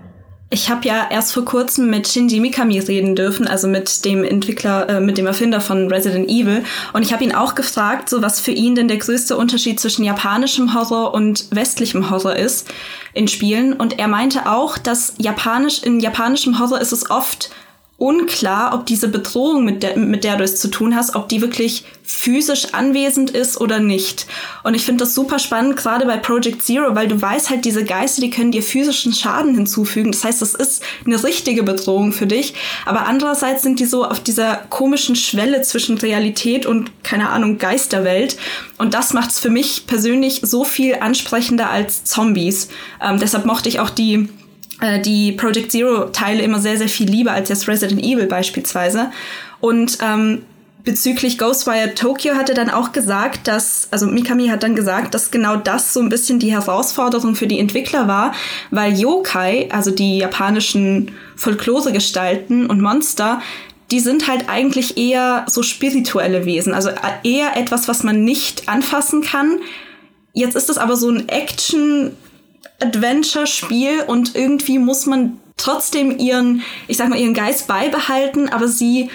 [0.50, 4.88] Ich habe ja erst vor kurzem mit Shinji Mikami reden dürfen, also mit dem Entwickler,
[4.88, 6.64] äh, mit dem Erfinder von Resident Evil.
[6.93, 10.06] Und ich habe ihn auch gefragt, so was für ihn denn der größte Unterschied zwischen
[10.06, 12.70] japanischem Horror und westlichem Horror ist
[13.14, 13.74] in Spielen.
[13.74, 17.50] Und er meinte auch, dass japanisch, in japanischem Horror ist es oft
[17.98, 21.41] unklar, ob diese Bedrohung, mit der, mit der du es zu tun hast, ob die
[21.41, 24.28] wirklich physisch anwesend ist oder nicht.
[24.64, 27.84] Und ich finde das super spannend, gerade bei Project Zero, weil du weißt halt, diese
[27.84, 30.12] Geister, die können dir physischen Schaden hinzufügen.
[30.12, 32.54] Das heißt, das ist eine richtige Bedrohung für dich.
[32.86, 38.38] Aber andererseits sind die so auf dieser komischen Schwelle zwischen Realität und, keine Ahnung, Geisterwelt.
[38.78, 42.70] Und das macht es für mich persönlich so viel ansprechender als Zombies.
[43.02, 44.30] Ähm, deshalb mochte ich auch die
[44.82, 49.12] die Project Zero-Teile immer sehr, sehr viel lieber als jetzt Resident Evil beispielsweise.
[49.60, 50.44] Und ähm,
[50.84, 55.32] bezüglich Ghostwire Tokyo hat er dann auch gesagt, dass, also Mikami hat dann gesagt, dass
[55.32, 58.34] genau das so ein bisschen die Herausforderung für die Entwickler war,
[58.72, 63.42] weil Yokai, also die japanischen Folklore-Gestalten und Monster,
[63.92, 66.90] die sind halt eigentlich eher so spirituelle Wesen, also
[67.24, 69.60] eher etwas, was man nicht anfassen kann.
[70.34, 72.12] Jetzt ist es aber so ein Action
[72.80, 79.10] Adventure-Spiel und irgendwie muss man trotzdem ihren, ich sag mal, ihren Geist beibehalten, aber sie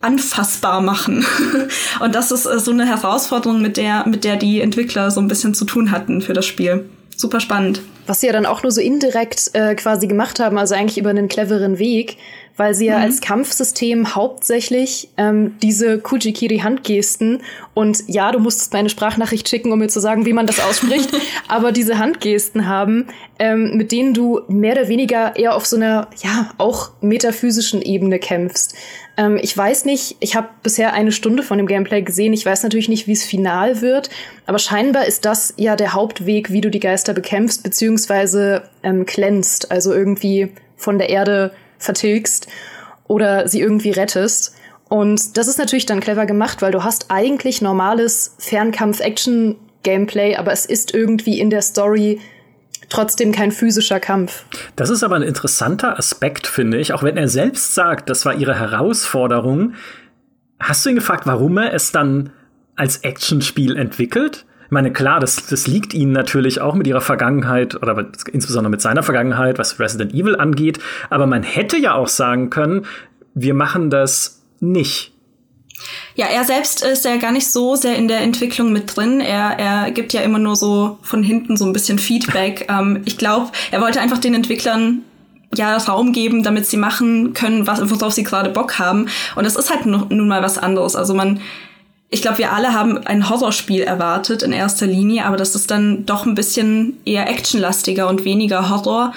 [0.00, 1.24] anfassbar machen.
[2.00, 5.28] und das ist äh, so eine Herausforderung, mit der, mit der die Entwickler so ein
[5.28, 6.88] bisschen zu tun hatten für das Spiel.
[7.16, 7.80] Super spannend.
[8.06, 11.10] Was sie ja dann auch nur so indirekt äh, quasi gemacht haben, also eigentlich über
[11.10, 12.18] einen cleveren Weg,
[12.56, 13.04] weil sie ja mhm.
[13.04, 17.42] als Kampfsystem hauptsächlich ähm, diese Kujikiri-Handgesten
[17.74, 21.10] und ja, du musstest meine Sprachnachricht schicken, um mir zu sagen, wie man das ausspricht,
[21.48, 26.08] aber diese Handgesten haben, ähm, mit denen du mehr oder weniger eher auf so einer,
[26.22, 28.74] ja, auch metaphysischen Ebene kämpfst.
[29.16, 32.62] Ähm, ich weiß nicht, ich habe bisher eine Stunde von dem Gameplay gesehen, ich weiß
[32.62, 34.10] natürlich nicht, wie es final wird,
[34.46, 39.72] aber scheinbar ist das ja der Hauptweg, wie du die Geister bekämpfst, beziehungsweise ähm, glänzt,
[39.72, 42.46] also irgendwie von der Erde vertilgst
[43.06, 44.54] oder sie irgendwie rettest.
[44.88, 50.66] Und das ist natürlich dann clever gemacht, weil du hast eigentlich normales Fernkampf-Action-Gameplay, aber es
[50.66, 52.20] ist irgendwie in der Story
[52.88, 54.44] trotzdem kein physischer Kampf.
[54.76, 56.92] Das ist aber ein interessanter Aspekt, finde ich.
[56.92, 59.74] Auch wenn er selbst sagt, das war ihre Herausforderung.
[60.60, 62.30] Hast du ihn gefragt, warum er es dann
[62.76, 64.44] als Actionspiel entwickelt?
[64.74, 68.80] Ich meine, klar, das, das liegt ihnen natürlich auch mit ihrer Vergangenheit oder insbesondere mit
[68.80, 70.80] seiner Vergangenheit, was Resident Evil angeht.
[71.10, 72.84] Aber man hätte ja auch sagen können,
[73.34, 75.12] wir machen das nicht.
[76.16, 79.20] Ja, er selbst ist ja gar nicht so sehr in der Entwicklung mit drin.
[79.20, 82.66] Er, er gibt ja immer nur so von hinten so ein bisschen Feedback.
[82.68, 85.02] ähm, ich glaube, er wollte einfach den Entwicklern
[85.54, 89.06] ja Raum geben, damit sie machen können, was, worauf sie gerade Bock haben.
[89.36, 90.96] Und das ist halt nun mal was anderes.
[90.96, 91.38] Also man,
[92.10, 96.06] ich glaube, wir alle haben ein Horrorspiel erwartet in erster Linie, aber das ist dann
[96.06, 99.12] doch ein bisschen eher actionlastiger und weniger Horror.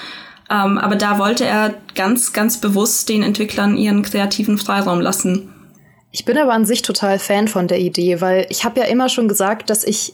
[0.50, 5.54] Ähm, aber da wollte er ganz, ganz bewusst den Entwicklern ihren kreativen Freiraum lassen.
[6.12, 9.10] Ich bin aber an sich total Fan von der Idee, weil ich habe ja immer
[9.10, 10.14] schon gesagt, dass ich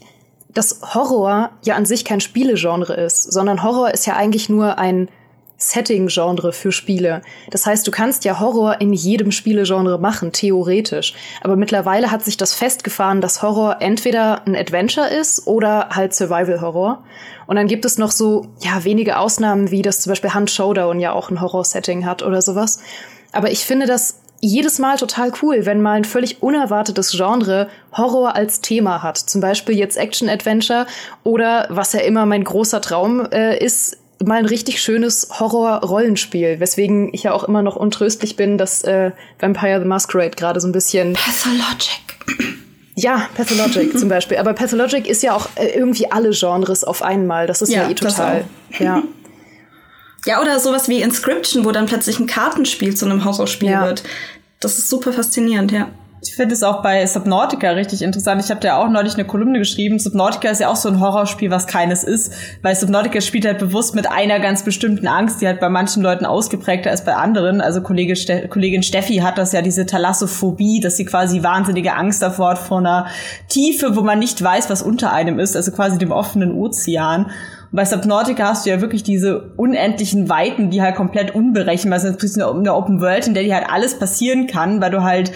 [0.53, 5.09] dass Horror ja an sich kein Spielegenre ist, sondern Horror ist ja eigentlich nur ein
[5.70, 7.22] Setting-Genre für Spiele.
[7.49, 11.14] Das heißt, du kannst ja Horror in jedem Spielegenre machen, theoretisch.
[11.41, 17.03] Aber mittlerweile hat sich das festgefahren, dass Horror entweder ein Adventure ist oder halt Survival-Horror.
[17.47, 20.99] Und dann gibt es noch so, ja, wenige Ausnahmen, wie das zum Beispiel Hunt Showdown
[20.99, 22.80] ja auch ein Horror-Setting hat oder sowas.
[23.32, 28.36] Aber ich finde das jedes Mal total cool, wenn mal ein völlig unerwartetes Genre Horror
[28.36, 29.18] als Thema hat.
[29.18, 30.86] Zum Beispiel jetzt Action-Adventure
[31.24, 37.13] oder was ja immer mein großer Traum äh, ist, mal ein richtig schönes Horror-Rollenspiel, weswegen
[37.13, 40.71] ich ja auch immer noch untröstlich bin, dass äh, Vampire the Masquerade gerade so ein
[40.71, 41.13] bisschen.
[41.13, 42.01] Pathologic.
[42.95, 44.38] Ja, Pathologic zum Beispiel.
[44.38, 47.47] Aber Pathologic ist ja auch äh, irgendwie alle Genres auf einmal.
[47.47, 48.45] Das ist ja, ja eh total.
[48.78, 49.03] Ja.
[50.26, 53.86] Ja, oder sowas wie Inscription, wo dann plötzlich ein Kartenspiel zu einem Horrorspiel ja.
[53.86, 54.03] wird.
[54.59, 55.89] Das ist super faszinierend, ja.
[56.26, 58.41] Ich finde es auch bei Subnautica richtig interessant.
[58.43, 59.99] Ich habe da auch neulich eine Kolumne geschrieben.
[59.99, 63.93] Subnautica ist ja auch so ein Horrorspiel, was keines ist, weil Subnautica spielt halt bewusst
[63.93, 67.59] mit einer ganz bestimmten Angst, die halt bei manchen Leuten ausgeprägter ist bei anderen.
[67.59, 72.21] Also Kollege Ste Kollegin Steffi hat das ja diese Thalassophobie, dass sie quasi wahnsinnige Angst
[72.21, 73.07] davor hat vor einer
[73.49, 77.32] Tiefe, wo man nicht weiß, was unter einem ist, also quasi dem offenen Ozean
[77.76, 82.17] bei Subnautica hast du ja wirklich diese unendlichen Weiten, die halt komplett unberechenbar sind.
[82.17, 85.32] Das ist eine Open World, in der dir halt alles passieren kann, weil du halt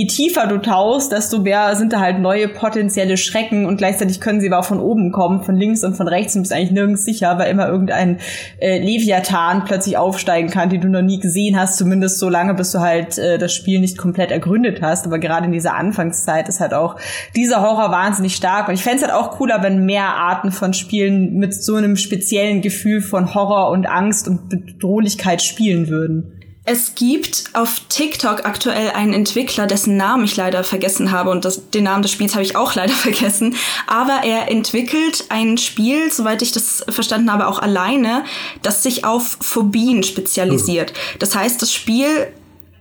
[0.00, 4.40] je tiefer du tauchst, desto mehr sind da halt neue potenzielle Schrecken und gleichzeitig können
[4.40, 7.04] sie aber auch von oben kommen, von links und von rechts und bist eigentlich nirgends
[7.04, 8.18] sicher, weil immer irgendein
[8.60, 12.72] äh, Leviathan plötzlich aufsteigen kann, den du noch nie gesehen hast, zumindest so lange, bis
[12.72, 15.04] du halt äh, das Spiel nicht komplett ergründet hast.
[15.04, 16.96] Aber gerade in dieser Anfangszeit ist halt auch
[17.36, 18.68] dieser Horror wahnsinnig stark.
[18.68, 21.96] Und ich fände es halt auch cooler, wenn mehr Arten von Spielen mit so einem
[21.96, 26.39] speziellen Gefühl von Horror und Angst und Bedrohlichkeit spielen würden.
[26.64, 31.70] Es gibt auf TikTok aktuell einen Entwickler, dessen Namen ich leider vergessen habe und das,
[31.70, 33.56] den Namen des Spiels habe ich auch leider vergessen.
[33.86, 38.24] Aber er entwickelt ein Spiel, soweit ich das verstanden habe, auch alleine,
[38.62, 40.92] das sich auf Phobien spezialisiert.
[41.18, 42.28] Das heißt, das Spiel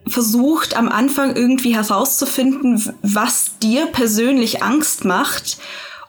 [0.08, 5.58] versucht am Anfang irgendwie herauszufinden, was dir persönlich Angst macht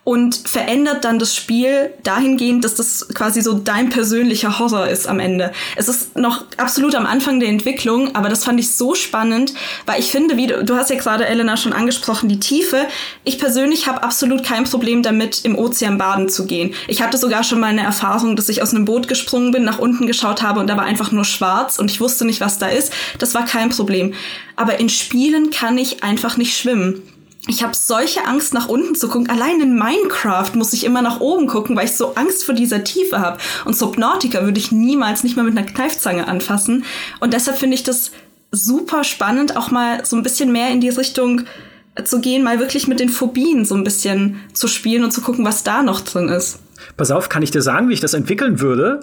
[0.03, 5.20] und verändert dann das Spiel dahingehend, dass das quasi so dein persönlicher Horror ist am
[5.20, 5.53] Ende.
[5.76, 9.53] Es ist noch absolut am Anfang der Entwicklung, aber das fand ich so spannend,
[9.84, 12.86] weil ich finde, wie du, du hast ja gerade Elena schon angesprochen, die Tiefe.
[13.24, 16.74] Ich persönlich habe absolut kein Problem damit, im Ozean baden zu gehen.
[16.88, 19.78] Ich hatte sogar schon mal eine Erfahrung, dass ich aus einem Boot gesprungen bin, nach
[19.78, 22.68] unten geschaut habe und da war einfach nur schwarz und ich wusste nicht, was da
[22.68, 22.92] ist.
[23.18, 24.14] Das war kein Problem.
[24.57, 27.03] Aber in Spielen kann ich einfach nicht schwimmen
[27.47, 29.30] ich habe solche Angst, nach unten zu gucken.
[29.30, 32.84] Allein in Minecraft muss ich immer nach oben gucken, weil ich so Angst vor dieser
[32.84, 33.38] Tiefe habe.
[33.64, 36.84] Und Subnautica würde ich niemals nicht mal mit einer Kneifzange anfassen.
[37.18, 38.12] Und deshalb finde ich das
[38.53, 41.43] super spannend, auch mal so ein bisschen mehr in die Richtung
[42.05, 45.45] zu gehen, mal wirklich mit den Phobien so ein bisschen zu spielen und zu gucken,
[45.45, 46.59] was da noch drin ist.
[46.97, 49.01] Pass auf, kann ich dir sagen, wie ich das entwickeln würde?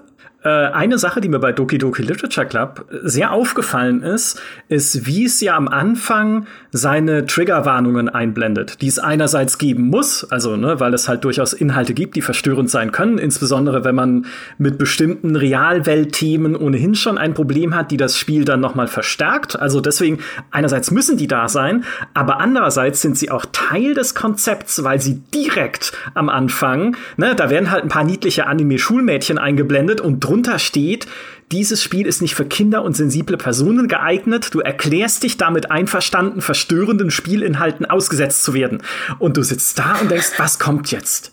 [0.47, 5.25] Äh, eine Sache, die mir bei Doki Doki Literature Club sehr aufgefallen ist, ist, wie
[5.25, 10.93] es ja am Anfang seine Triggerwarnungen einblendet, die es einerseits geben muss, also ne, weil
[10.93, 14.25] es halt durchaus Inhalte gibt, die verstörend sein können, insbesondere wenn man
[14.57, 19.59] mit bestimmten Realweltthemen ohnehin schon ein Problem hat, die das Spiel dann noch mal verstärkt.
[19.59, 20.19] Also deswegen
[20.51, 21.83] einerseits müssen die da sein,
[22.13, 27.49] aber andererseits sind sie auch Teil des Konzepts, weil sie direkt am Anfang, ne, da
[27.49, 31.07] werden halt ein paar niedliche Anime-Schulmädchen eingeblendet und drunter steht,
[31.51, 34.53] dieses Spiel ist nicht für Kinder und sensible Personen geeignet.
[34.53, 38.81] Du erklärst dich damit einverstanden, verstörenden Spielinhalten ausgesetzt zu werden.
[39.19, 41.31] Und du sitzt da und denkst, was kommt jetzt?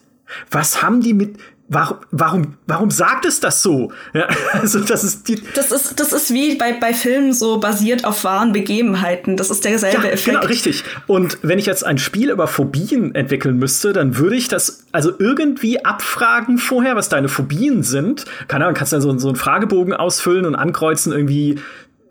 [0.50, 3.90] Was haben die mit, Warum, warum, warum sagt es das so?
[4.12, 8.04] Ja, also das ist die das ist das ist wie bei bei Filmen so basiert
[8.04, 9.38] auf wahren Begebenheiten.
[9.38, 10.36] Das ist derselbe ja, Effekt.
[10.36, 10.84] Genau, richtig.
[11.06, 15.12] Und wenn ich jetzt ein Spiel über Phobien entwickeln müsste, dann würde ich das also
[15.18, 18.26] irgendwie abfragen vorher, was deine Phobien sind.
[18.46, 21.58] Keine Ahnung, kannst du dann so, so einen Fragebogen ausfüllen und ankreuzen irgendwie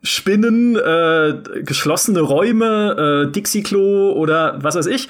[0.02, 5.08] Spinnen, äh, geschlossene Räume, äh, Dixie-Klo oder was weiß ich.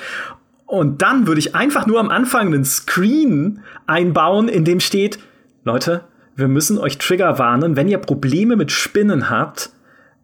[0.73, 5.19] Und dann würde ich einfach nur am Anfang einen Screen einbauen, in dem steht,
[5.63, 6.05] Leute,
[6.35, 9.69] wir müssen euch Trigger warnen, wenn ihr Probleme mit Spinnen habt,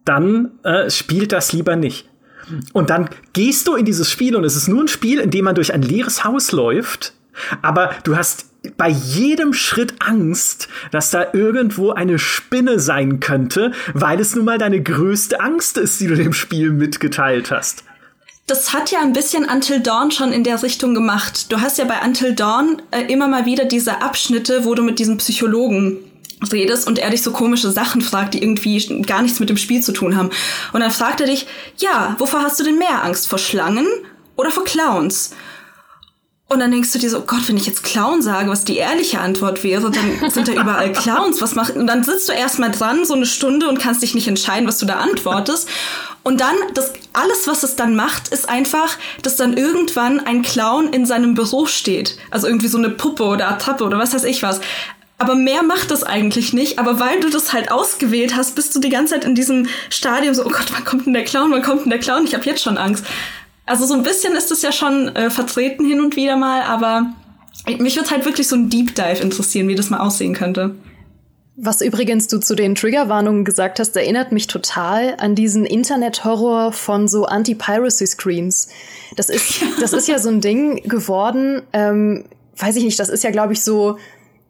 [0.04, 2.08] dann äh, spielt das lieber nicht.
[2.72, 5.44] Und dann gehst du in dieses Spiel und es ist nur ein Spiel, in dem
[5.44, 7.14] man durch ein leeres Haus läuft,
[7.62, 8.46] aber du hast
[8.76, 14.58] bei jedem Schritt Angst, dass da irgendwo eine Spinne sein könnte, weil es nun mal
[14.58, 17.84] deine größte Angst ist, die du dem Spiel mitgeteilt hast.
[18.50, 21.52] Das hat ja ein bisschen Until Dawn schon in der Richtung gemacht.
[21.52, 24.98] Du hast ja bei Until Dawn äh, immer mal wieder diese Abschnitte, wo du mit
[24.98, 25.98] diesem Psychologen
[26.50, 29.84] redest und er dich so komische Sachen fragt, die irgendwie gar nichts mit dem Spiel
[29.84, 30.30] zu tun haben.
[30.72, 31.46] Und dann fragt er dich,
[31.76, 33.28] ja, wovor hast du denn mehr Angst?
[33.28, 33.86] Vor Schlangen
[34.34, 35.30] oder vor Clowns?
[36.48, 38.78] Und dann denkst du dir so, oh Gott, wenn ich jetzt Clown sage, was die
[38.78, 41.40] ehrliche Antwort wäre, dann sind da überall Clowns.
[41.40, 44.26] Was macht, und dann sitzt du erstmal dran, so eine Stunde und kannst dich nicht
[44.26, 45.68] entscheiden, was du da antwortest.
[46.22, 50.92] Und dann, das, alles, was es dann macht, ist einfach, dass dann irgendwann ein Clown
[50.92, 52.18] in seinem Büro steht.
[52.30, 54.60] Also irgendwie so eine Puppe oder Attrappe oder was weiß ich was.
[55.16, 56.78] Aber mehr macht das eigentlich nicht.
[56.78, 60.34] Aber weil du das halt ausgewählt hast, bist du die ganze Zeit in diesem Stadium
[60.34, 62.24] so, oh Gott, wann kommt denn der Clown, wann kommt denn der Clown?
[62.24, 63.04] Ich habe jetzt schon Angst.
[63.66, 67.12] Also so ein bisschen ist es ja schon äh, vertreten hin und wieder mal, aber
[67.78, 70.74] mich würde halt wirklich so ein Deep Dive interessieren, wie das mal aussehen könnte.
[71.62, 77.06] Was übrigens du zu den Triggerwarnungen gesagt hast, erinnert mich total an diesen Internet-Horror von
[77.06, 78.68] so Anti-Piracy-Screens.
[79.16, 82.24] Das ist, das ist ja so ein Ding geworden, ähm,
[82.56, 83.98] weiß ich nicht, das ist ja, glaube ich, so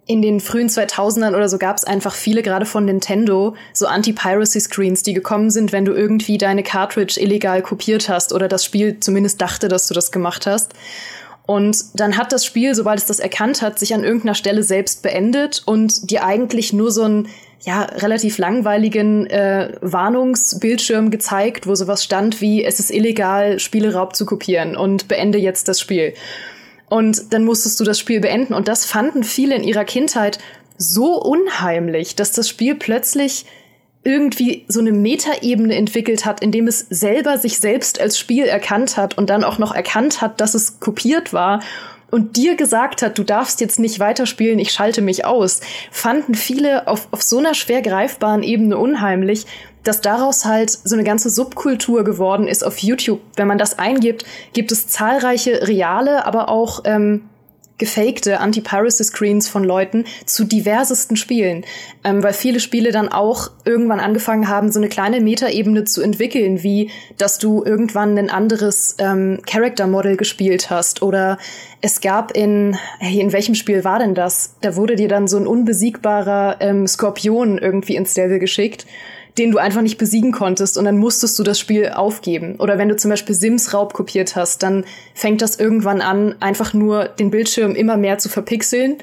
[0.06, 5.02] in den frühen 2000ern oder so gab es einfach viele, gerade von Nintendo, so Anti-Piracy-Screens,
[5.02, 9.40] die gekommen sind, wenn du irgendwie deine Cartridge illegal kopiert hast oder das Spiel zumindest
[9.40, 10.74] dachte, dass du das gemacht hast.
[11.50, 15.02] Und dann hat das Spiel, sobald es das erkannt hat, sich an irgendeiner Stelle selbst
[15.02, 17.28] beendet und dir eigentlich nur so einen
[17.62, 24.14] ja, relativ langweiligen äh, Warnungsbildschirm gezeigt, wo sowas stand wie, es ist illegal, Spiele Raub
[24.14, 26.14] zu kopieren und beende jetzt das Spiel.
[26.88, 28.54] Und dann musstest du das Spiel beenden.
[28.54, 30.38] Und das fanden viele in ihrer Kindheit
[30.78, 33.44] so unheimlich, dass das Spiel plötzlich
[34.02, 39.18] irgendwie so eine Metaebene entwickelt hat, indem es selber sich selbst als Spiel erkannt hat
[39.18, 41.60] und dann auch noch erkannt hat, dass es kopiert war
[42.10, 46.88] und dir gesagt hat, du darfst jetzt nicht weiterspielen, ich schalte mich aus, fanden viele
[46.88, 49.46] auf, auf so einer schwer greifbaren Ebene unheimlich,
[49.84, 53.20] dass daraus halt so eine ganze Subkultur geworden ist auf YouTube.
[53.36, 57.29] Wenn man das eingibt, gibt es zahlreiche reale, aber auch ähm,
[57.80, 61.64] gefakte Anti-Piracy-Screens von Leuten zu diversesten Spielen,
[62.04, 66.62] ähm, weil viele Spiele dann auch irgendwann angefangen haben, so eine kleine Metaebene zu entwickeln,
[66.62, 71.02] wie dass du irgendwann ein anderes ähm, Character-Model gespielt hast.
[71.02, 71.38] Oder
[71.80, 74.54] es gab in, hey, in welchem Spiel war denn das?
[74.60, 78.86] Da wurde dir dann so ein unbesiegbarer ähm, Skorpion irgendwie ins Level geschickt
[79.38, 82.56] den du einfach nicht besiegen konntest und dann musstest du das Spiel aufgeben.
[82.58, 86.74] Oder wenn du zum Beispiel Sims Raub kopiert hast, dann fängt das irgendwann an, einfach
[86.74, 88.98] nur den Bildschirm immer mehr zu verpixeln.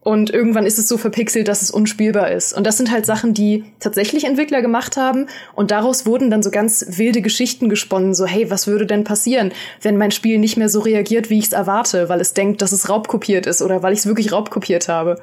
[0.00, 2.54] Und irgendwann ist es so verpixelt, dass es unspielbar ist.
[2.54, 5.26] Und das sind halt Sachen, die tatsächlich Entwickler gemacht haben.
[5.54, 8.14] Und daraus wurden dann so ganz wilde Geschichten gesponnen.
[8.14, 9.52] So, hey, was würde denn passieren,
[9.82, 12.72] wenn mein Spiel nicht mehr so reagiert, wie ich es erwarte, weil es denkt, dass
[12.72, 15.20] es raubkopiert ist oder weil ich es wirklich raubkopiert habe.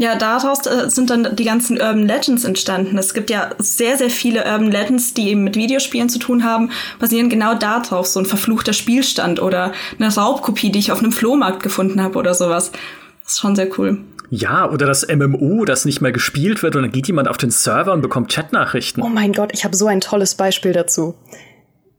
[0.00, 2.96] Ja, daraus äh, sind dann die ganzen Urban Legends entstanden.
[2.96, 6.70] Es gibt ja sehr, sehr viele Urban Legends, die eben mit Videospielen zu tun haben,
[6.98, 8.06] basieren genau darauf.
[8.06, 12.32] So ein verfluchter Spielstand oder eine Raubkopie, die ich auf einem Flohmarkt gefunden habe oder
[12.32, 12.72] sowas.
[13.22, 13.98] Das ist schon sehr cool.
[14.30, 17.50] Ja, oder das MMO, das nicht mehr gespielt wird und dann geht jemand auf den
[17.50, 19.02] Server und bekommt Chatnachrichten.
[19.02, 21.14] Oh mein Gott, ich habe so ein tolles Beispiel dazu.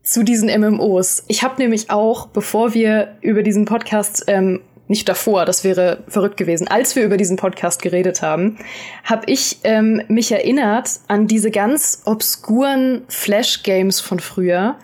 [0.02, 1.22] Zu diesen MMOs.
[1.28, 6.36] Ich habe nämlich auch, bevor wir über diesen Podcast ähm, nicht davor, das wäre verrückt
[6.36, 8.58] gewesen, als wir über diesen Podcast geredet haben,
[9.04, 14.76] habe ich ähm, mich erinnert an diese ganz obskuren Flash-Games von früher,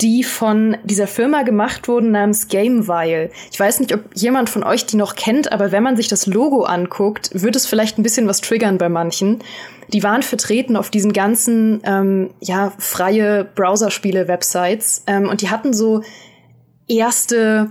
[0.00, 3.30] die von dieser Firma gemacht wurden namens Gamevile.
[3.50, 6.26] Ich weiß nicht, ob jemand von euch die noch kennt, aber wenn man sich das
[6.26, 9.42] Logo anguckt, wird es vielleicht ein bisschen was triggern bei manchen.
[9.92, 16.02] Die waren vertreten auf diesen ganzen ähm, ja freie Browserspiele-Websites ähm, und die hatten so
[16.88, 17.70] erste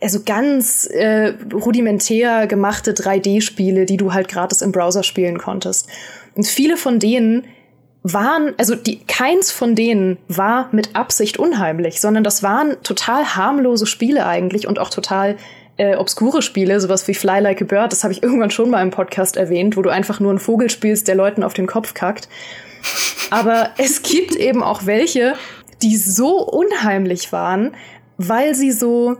[0.00, 5.88] also ganz äh, rudimentär gemachte 3D-Spiele, die du halt gratis im Browser spielen konntest.
[6.34, 7.46] Und viele von denen
[8.02, 13.86] waren, also die, keins von denen war mit Absicht unheimlich, sondern das waren total harmlose
[13.86, 15.36] Spiele eigentlich und auch total
[15.76, 18.82] äh, obskure Spiele, sowas wie Fly Like a Bird, das habe ich irgendwann schon mal
[18.82, 21.94] im Podcast erwähnt, wo du einfach nur einen Vogel spielst, der Leuten auf den Kopf
[21.94, 22.28] kackt.
[23.30, 25.34] Aber es gibt eben auch welche,
[25.82, 27.74] die so unheimlich waren,
[28.16, 29.16] weil sie so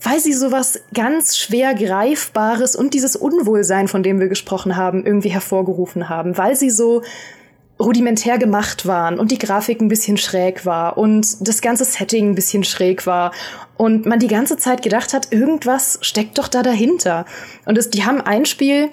[0.00, 5.30] weil sie sowas ganz schwer greifbares und dieses Unwohlsein, von dem wir gesprochen haben, irgendwie
[5.30, 7.02] hervorgerufen haben, weil sie so
[7.80, 12.34] rudimentär gemacht waren und die Grafik ein bisschen schräg war und das ganze Setting ein
[12.34, 13.32] bisschen schräg war
[13.76, 17.24] und man die ganze Zeit gedacht hat, irgendwas steckt doch da dahinter.
[17.64, 18.88] Und es, die haben ein Spiel,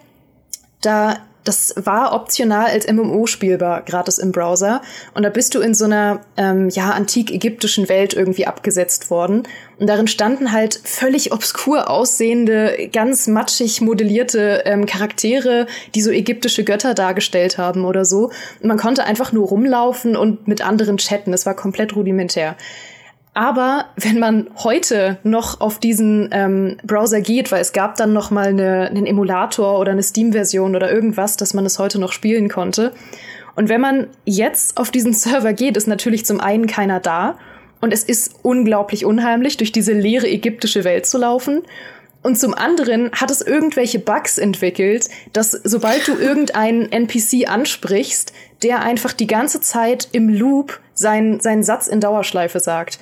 [0.82, 4.82] da das war optional als MMO spielbar, gratis im Browser.
[5.14, 9.44] Und da bist du in so einer ähm, ja antik-ägyptischen Welt irgendwie abgesetzt worden.
[9.80, 16.64] Und darin standen halt völlig obskur aussehende, ganz matschig modellierte ähm, Charaktere, die so ägyptische
[16.64, 18.32] Götter dargestellt haben oder so.
[18.62, 21.32] Und man konnte einfach nur rumlaufen und mit anderen chatten.
[21.32, 22.58] Es war komplett rudimentär.
[23.36, 28.32] Aber wenn man heute noch auf diesen ähm, Browser geht, weil es gab dann noch
[28.32, 32.48] mal eine, einen Emulator oder eine Steam-Version oder irgendwas, dass man es heute noch spielen
[32.48, 32.94] konnte.
[33.58, 37.38] Und wenn man jetzt auf diesen Server geht, ist natürlich zum einen keiner da
[37.82, 41.64] und es ist unglaublich unheimlich, durch diese leere ägyptische Welt zu laufen.
[42.22, 48.32] Und zum anderen hat es irgendwelche Bugs entwickelt, dass sobald du irgendeinen NPC ansprichst,
[48.64, 52.98] der einfach die ganze Zeit im Loop seinen, seinen Satz in Dauerschleife sagt.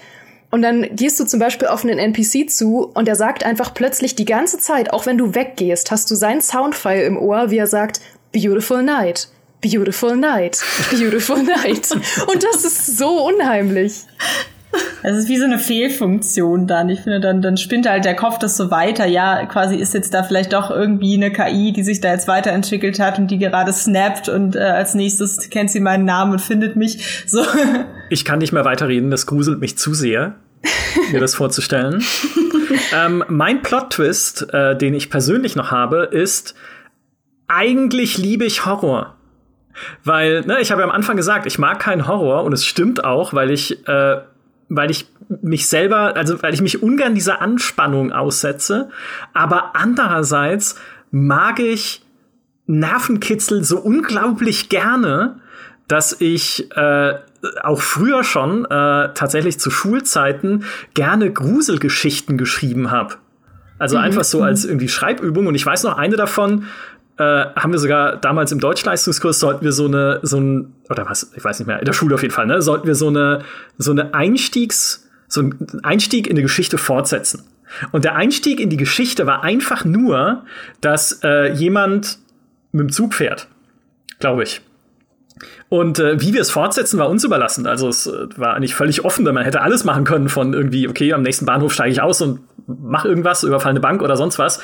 [0.54, 4.14] Und dann gehst du zum Beispiel auf einen NPC zu und er sagt einfach plötzlich
[4.14, 7.66] die ganze Zeit, auch wenn du weggehst, hast du seinen Soundfile im Ohr, wie er
[7.66, 8.02] sagt,
[8.32, 9.30] Beautiful Night,
[9.62, 10.60] Beautiful Night,
[10.92, 11.90] Beautiful Night.
[11.92, 14.04] Und das ist so unheimlich.
[15.04, 16.90] Es ist wie so eine Fehlfunktion dann.
[16.90, 19.06] Ich finde, dann, dann spinnt halt der Kopf das so weiter.
[19.06, 23.00] Ja, quasi ist jetzt da vielleicht doch irgendwie eine KI, die sich da jetzt weiterentwickelt
[23.00, 26.76] hat und die gerade snappt und äh, als nächstes kennt sie meinen Namen und findet
[26.76, 27.24] mich.
[27.28, 27.44] So.
[28.10, 30.36] Ich kann nicht mehr weiterreden, das gruselt mich zu sehr
[31.12, 32.04] mir das vorzustellen.
[32.96, 36.56] ähm, mein Plot-Twist, äh, den ich persönlich noch habe, ist,
[37.48, 39.16] eigentlich liebe ich Horror.
[40.04, 43.04] Weil, ne, ich habe ja am Anfang gesagt, ich mag keinen Horror und es stimmt
[43.04, 44.18] auch, weil ich, äh,
[44.76, 45.08] weil ich
[45.42, 48.90] mich selber, also weil ich mich ungern dieser Anspannung aussetze.
[49.34, 50.76] Aber andererseits
[51.12, 52.02] mag ich
[52.66, 55.40] Nervenkitzel so unglaublich gerne,
[55.88, 57.16] dass ich äh,
[57.62, 58.68] auch früher schon äh,
[59.14, 63.16] tatsächlich zu Schulzeiten gerne Gruselgeschichten geschrieben habe.
[63.80, 64.04] Also mhm.
[64.04, 65.48] einfach so als irgendwie Schreibübung.
[65.48, 66.66] Und ich weiß noch, eine davon
[67.18, 71.32] äh, haben wir sogar damals im Deutschleistungskurs sollten wir so eine, so ein, oder was,
[71.36, 73.44] ich weiß nicht mehr, in der Schule auf jeden Fall, ne, sollten wir so eine,
[73.78, 77.44] so eine Einstiegs, so einen Einstieg in die Geschichte fortsetzen.
[77.92, 80.46] Und der Einstieg in die Geschichte war einfach nur,
[80.82, 82.20] dass äh, jemand
[82.72, 83.48] mit dem Zug fährt,
[84.20, 84.62] glaube ich.
[85.70, 87.66] Und äh, wie wir es fortsetzen, war uns überlassen.
[87.68, 90.88] Also es äh, war eigentlich völlig offen, denn man hätte alles machen können von irgendwie,
[90.88, 94.40] okay, am nächsten Bahnhof steige ich aus und mach irgendwas, überfall eine Bank oder sonst
[94.40, 94.60] was.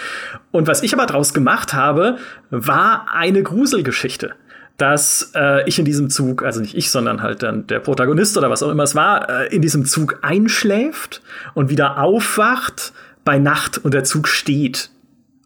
[0.51, 2.17] Und was ich aber draus gemacht habe,
[2.49, 4.35] war eine Gruselgeschichte
[4.79, 8.49] dass äh, ich in diesem Zug, also nicht ich, sondern halt dann der Protagonist oder
[8.49, 11.21] was auch immer es war, äh, in diesem Zug einschläft
[11.53, 12.93] und wieder aufwacht
[13.25, 14.89] bei Nacht und der Zug steht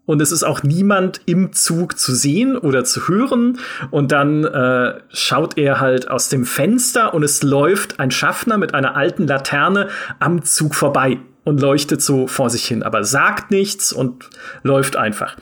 [0.06, 3.60] und es ist auch niemand im Zug zu sehen oder zu hören.
[3.90, 8.74] Und dann äh, schaut er halt aus dem Fenster und es läuft ein Schaffner mit
[8.74, 9.88] einer alten Laterne
[10.20, 14.30] am Zug vorbei und leuchtet so vor sich hin, aber sagt nichts und
[14.64, 15.36] läuft einfach.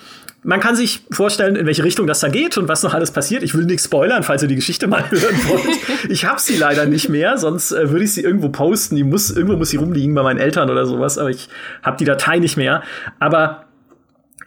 [0.44, 3.44] Man kann sich vorstellen, in welche Richtung das da geht und was noch alles passiert.
[3.44, 6.10] Ich will nichts spoilern, falls ihr die Geschichte mal hören wollt.
[6.10, 8.96] Ich habe sie leider nicht mehr, sonst äh, würde ich sie irgendwo posten.
[8.96, 11.48] Die muss irgendwo muss sie rumliegen bei meinen Eltern oder sowas, aber ich
[11.84, 12.82] habe die Datei nicht mehr.
[13.20, 13.68] Aber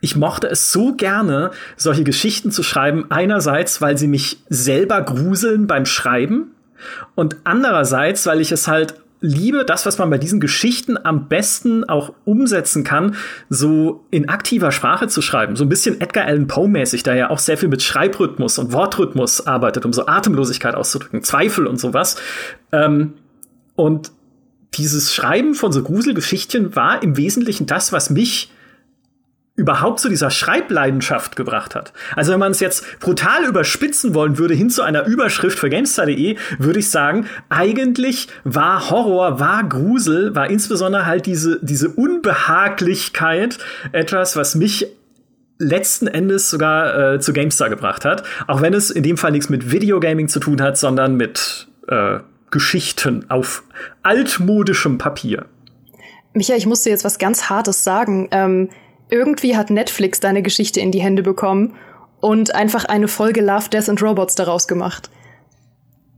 [0.05, 3.07] ich mochte es so gerne, solche Geschichten zu schreiben.
[3.09, 6.51] Einerseits, weil sie mich selber gruseln beim Schreiben
[7.15, 11.85] und andererseits, weil ich es halt liebe, das, was man bei diesen Geschichten am besten
[11.85, 13.17] auch umsetzen kann,
[13.49, 15.57] so in aktiver Sprache zu schreiben.
[15.57, 19.47] So ein bisschen Edgar Allan Poe-mäßig, der ja auch sehr viel mit Schreibrhythmus und Wortrhythmus
[19.47, 22.17] arbeitet, um so Atemlosigkeit auszudrücken, Zweifel und sowas.
[22.73, 23.15] Ähm,
[23.75, 24.13] und
[24.75, 28.51] dieses Schreiben von so Gruselgeschichten war im Wesentlichen das, was mich
[29.57, 31.93] überhaupt zu dieser Schreibleidenschaft gebracht hat.
[32.17, 36.37] Also wenn man es jetzt brutal überspitzen wollen würde hin zu einer Überschrift für Gamestar.de,
[36.59, 43.59] würde ich sagen, eigentlich war Horror, war Grusel, war insbesondere halt diese, diese Unbehaglichkeit
[43.93, 44.89] etwas, was mich
[45.59, 48.25] letzten Endes sogar äh, zu GameStar gebracht hat.
[48.49, 52.19] Auch wenn es in dem Fall nichts mit Videogaming zu tun hat, sondern mit äh,
[52.51, 53.63] Geschichten auf
[54.03, 55.47] altmodischem Papier.
[56.33, 58.29] Micha, ich musste jetzt was ganz Hartes sagen.
[58.33, 58.69] Ähm
[59.11, 61.75] irgendwie hat Netflix deine Geschichte in die Hände bekommen
[62.21, 65.11] und einfach eine Folge Love, Death and Robots daraus gemacht.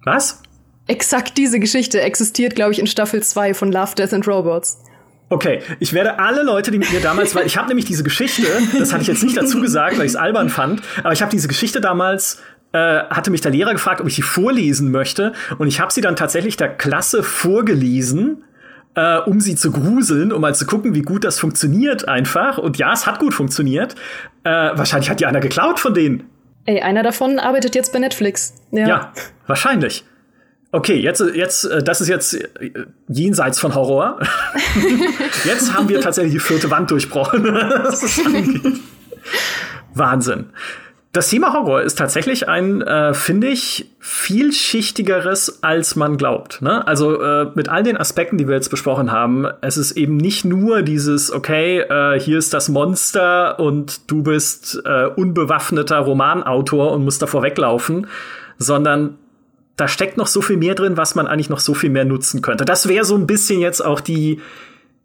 [0.05, 0.43] Was?
[0.87, 4.78] Exakt diese Geschichte existiert, glaube ich, in Staffel 2 von Love, Death and Robots.
[5.28, 8.47] Okay, ich werde alle Leute, die mit mir damals, weil ich habe nämlich diese Geschichte,
[8.78, 11.32] das hatte ich jetzt nicht dazu gesagt, weil ich es albern fand, aber ich habe
[11.32, 12.41] diese Geschichte damals
[12.72, 16.01] äh, hatte mich der Lehrer gefragt, ob ich sie vorlesen möchte und ich habe sie
[16.01, 18.45] dann tatsächlich der Klasse vorgelesen
[18.97, 22.59] äh, um sie zu gruseln, um mal zu gucken, wie gut das funktioniert einfach.
[22.59, 23.95] Und ja, es hat gut funktioniert.
[24.43, 26.25] Äh, wahrscheinlich hat die einer geklaut von denen.
[26.65, 28.55] Ey, einer davon arbeitet jetzt bei Netflix.
[28.73, 29.13] Ja, ja
[29.47, 30.05] wahrscheinlich.
[30.73, 32.73] Okay, jetzt, jetzt, äh, das ist jetzt äh,
[33.09, 34.19] jenseits von Horror.
[35.45, 37.45] jetzt haben wir tatsächlich die vierte Wand durchbrochen.
[39.95, 40.47] Wahnsinn.
[41.17, 46.61] Das Thema Horror ist tatsächlich ein, äh, finde ich, vielschichtigeres, als man glaubt.
[46.61, 46.87] Ne?
[46.87, 50.45] Also äh, mit all den Aspekten, die wir jetzt besprochen haben, es ist eben nicht
[50.45, 57.03] nur dieses, okay, äh, hier ist das Monster und du bist äh, unbewaffneter Romanautor und
[57.03, 58.09] musst davor weglaufen,
[58.59, 59.17] sondern
[59.77, 62.43] da steckt noch so viel mehr drin, was man eigentlich noch so viel mehr nutzen
[62.43, 62.67] könnte.
[62.67, 64.43] Das wäre so ein bisschen jetzt auch die,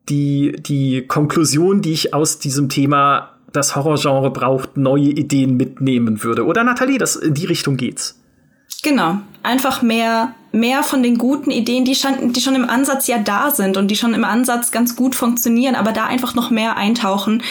[0.10, 6.46] die, die Konklusion, die ich aus diesem Thema das Horrorgenre braucht, neue Ideen mitnehmen würde.
[6.46, 8.20] Oder Nathalie, das, in die Richtung geht's.
[8.84, 9.20] Genau.
[9.44, 13.52] Einfach mehr, mehr von den guten Ideen, die schon, die schon im Ansatz ja da
[13.52, 17.44] sind und die schon im Ansatz ganz gut funktionieren, aber da einfach noch mehr eintauchen.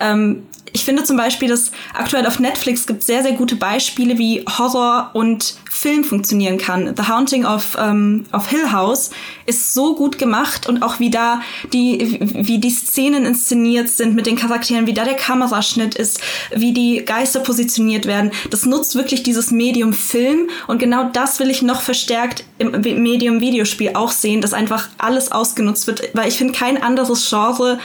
[0.00, 0.42] Ähm,
[0.76, 5.08] ich finde zum Beispiel, dass aktuell auf Netflix gibt sehr, sehr gute Beispiele, wie Horror
[5.14, 6.94] und Film funktionieren kann.
[6.94, 9.08] The Haunting of, ähm, of Hill House
[9.46, 11.40] ist so gut gemacht und auch wie da
[11.72, 16.20] die, wie die Szenen inszeniert sind mit den Charakteren, wie da der Kameraschnitt ist,
[16.54, 18.30] wie die Geister positioniert werden.
[18.50, 22.72] Das nutzt wirklich dieses Medium Film und genau das will ich noch verstärkt im
[23.02, 27.78] Medium Videospiel auch sehen, dass einfach alles ausgenutzt wird, weil ich finde kein anderes Genre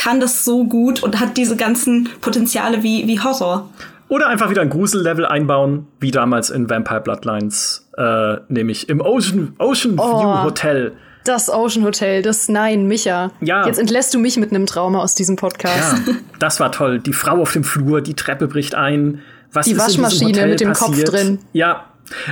[0.00, 3.68] kann das so gut und hat diese ganzen Potenziale wie, wie Horror.
[4.08, 9.54] Oder einfach wieder ein Grusellevel einbauen, wie damals in Vampire Bloodlines, äh, nämlich im Ocean,
[9.58, 10.92] Ocean oh, View Hotel.
[11.24, 13.30] Das Ocean Hotel, das Nein, Micha.
[13.42, 13.66] Ja.
[13.66, 15.98] Jetzt entlässt du mich mit einem Trauma aus diesem Podcast.
[16.06, 16.98] Ja, das war toll.
[16.98, 19.20] Die Frau auf dem Flur, die Treppe bricht ein.
[19.52, 21.08] Was die Waschmaschine mit dem passiert?
[21.08, 21.40] Kopf drin.
[21.52, 21.84] Ja,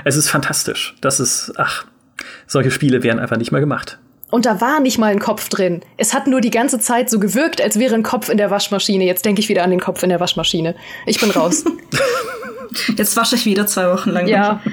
[0.04, 0.96] es ist fantastisch.
[1.02, 1.84] Das ist, ach,
[2.46, 3.98] solche Spiele wären einfach nicht mehr gemacht.
[4.30, 5.80] Und da war nicht mal ein Kopf drin.
[5.96, 9.04] Es hat nur die ganze Zeit so gewirkt, als wäre ein Kopf in der Waschmaschine.
[9.04, 10.74] Jetzt denke ich wieder an den Kopf in der Waschmaschine.
[11.06, 11.64] Ich bin raus.
[12.96, 14.26] Jetzt wasche ich wieder zwei Wochen lang.
[14.28, 14.60] Ja.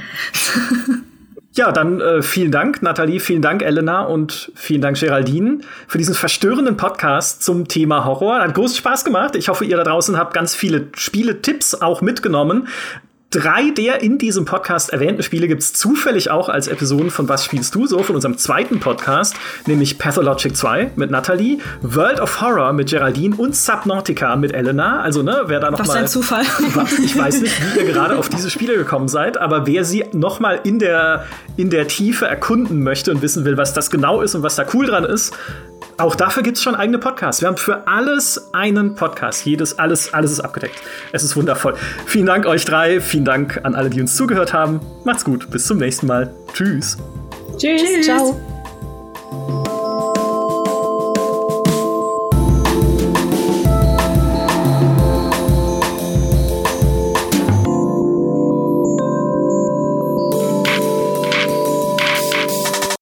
[1.58, 6.14] Ja, dann äh, vielen Dank, Nathalie, vielen Dank, Elena und vielen Dank, Geraldine, für diesen
[6.14, 8.41] verstörenden Podcast zum Thema Horror.
[8.41, 9.38] Hat großen Spaß gemacht.
[9.38, 12.68] Ich hoffe, ihr da draußen habt ganz viele Spiele-Tipps auch mitgenommen.
[13.36, 17.43] Drei der in diesem Podcast erwähnten Spiele gibt es zufällig auch als Episoden von Was
[17.43, 19.36] spielst du so, von unserem zweiten Podcast,
[19.67, 25.01] nämlich Pathologic 2 mit Nathalie, World of Horror mit Geraldine und Subnautica mit Elena.
[25.01, 25.97] Also, ne, wer da noch Was mal.
[25.97, 26.43] ein Zufall.
[27.03, 30.39] Ich weiß nicht, wie ihr gerade auf diese Spiele gekommen seid, aber wer sie noch
[30.39, 31.25] mal in der,
[31.57, 34.65] in der Tiefe erkunden möchte und wissen will, was das genau ist und was da
[34.73, 35.33] cool dran ist,
[35.97, 37.41] auch dafür gibt es schon eigene Podcasts.
[37.41, 39.45] Wir haben für alles einen Podcast.
[39.45, 40.75] Jedes, alles, alles ist abgedeckt.
[41.11, 41.75] Es ist wundervoll.
[42.05, 42.99] Vielen Dank euch drei.
[42.99, 44.81] Vielen Dank an alle, die uns zugehört haben.
[45.05, 45.49] Macht's gut.
[45.49, 46.33] Bis zum nächsten Mal.
[46.53, 46.97] Tschüss.
[47.57, 47.81] Tschüss.
[47.81, 48.05] Tschüss.
[48.05, 49.74] Ciao.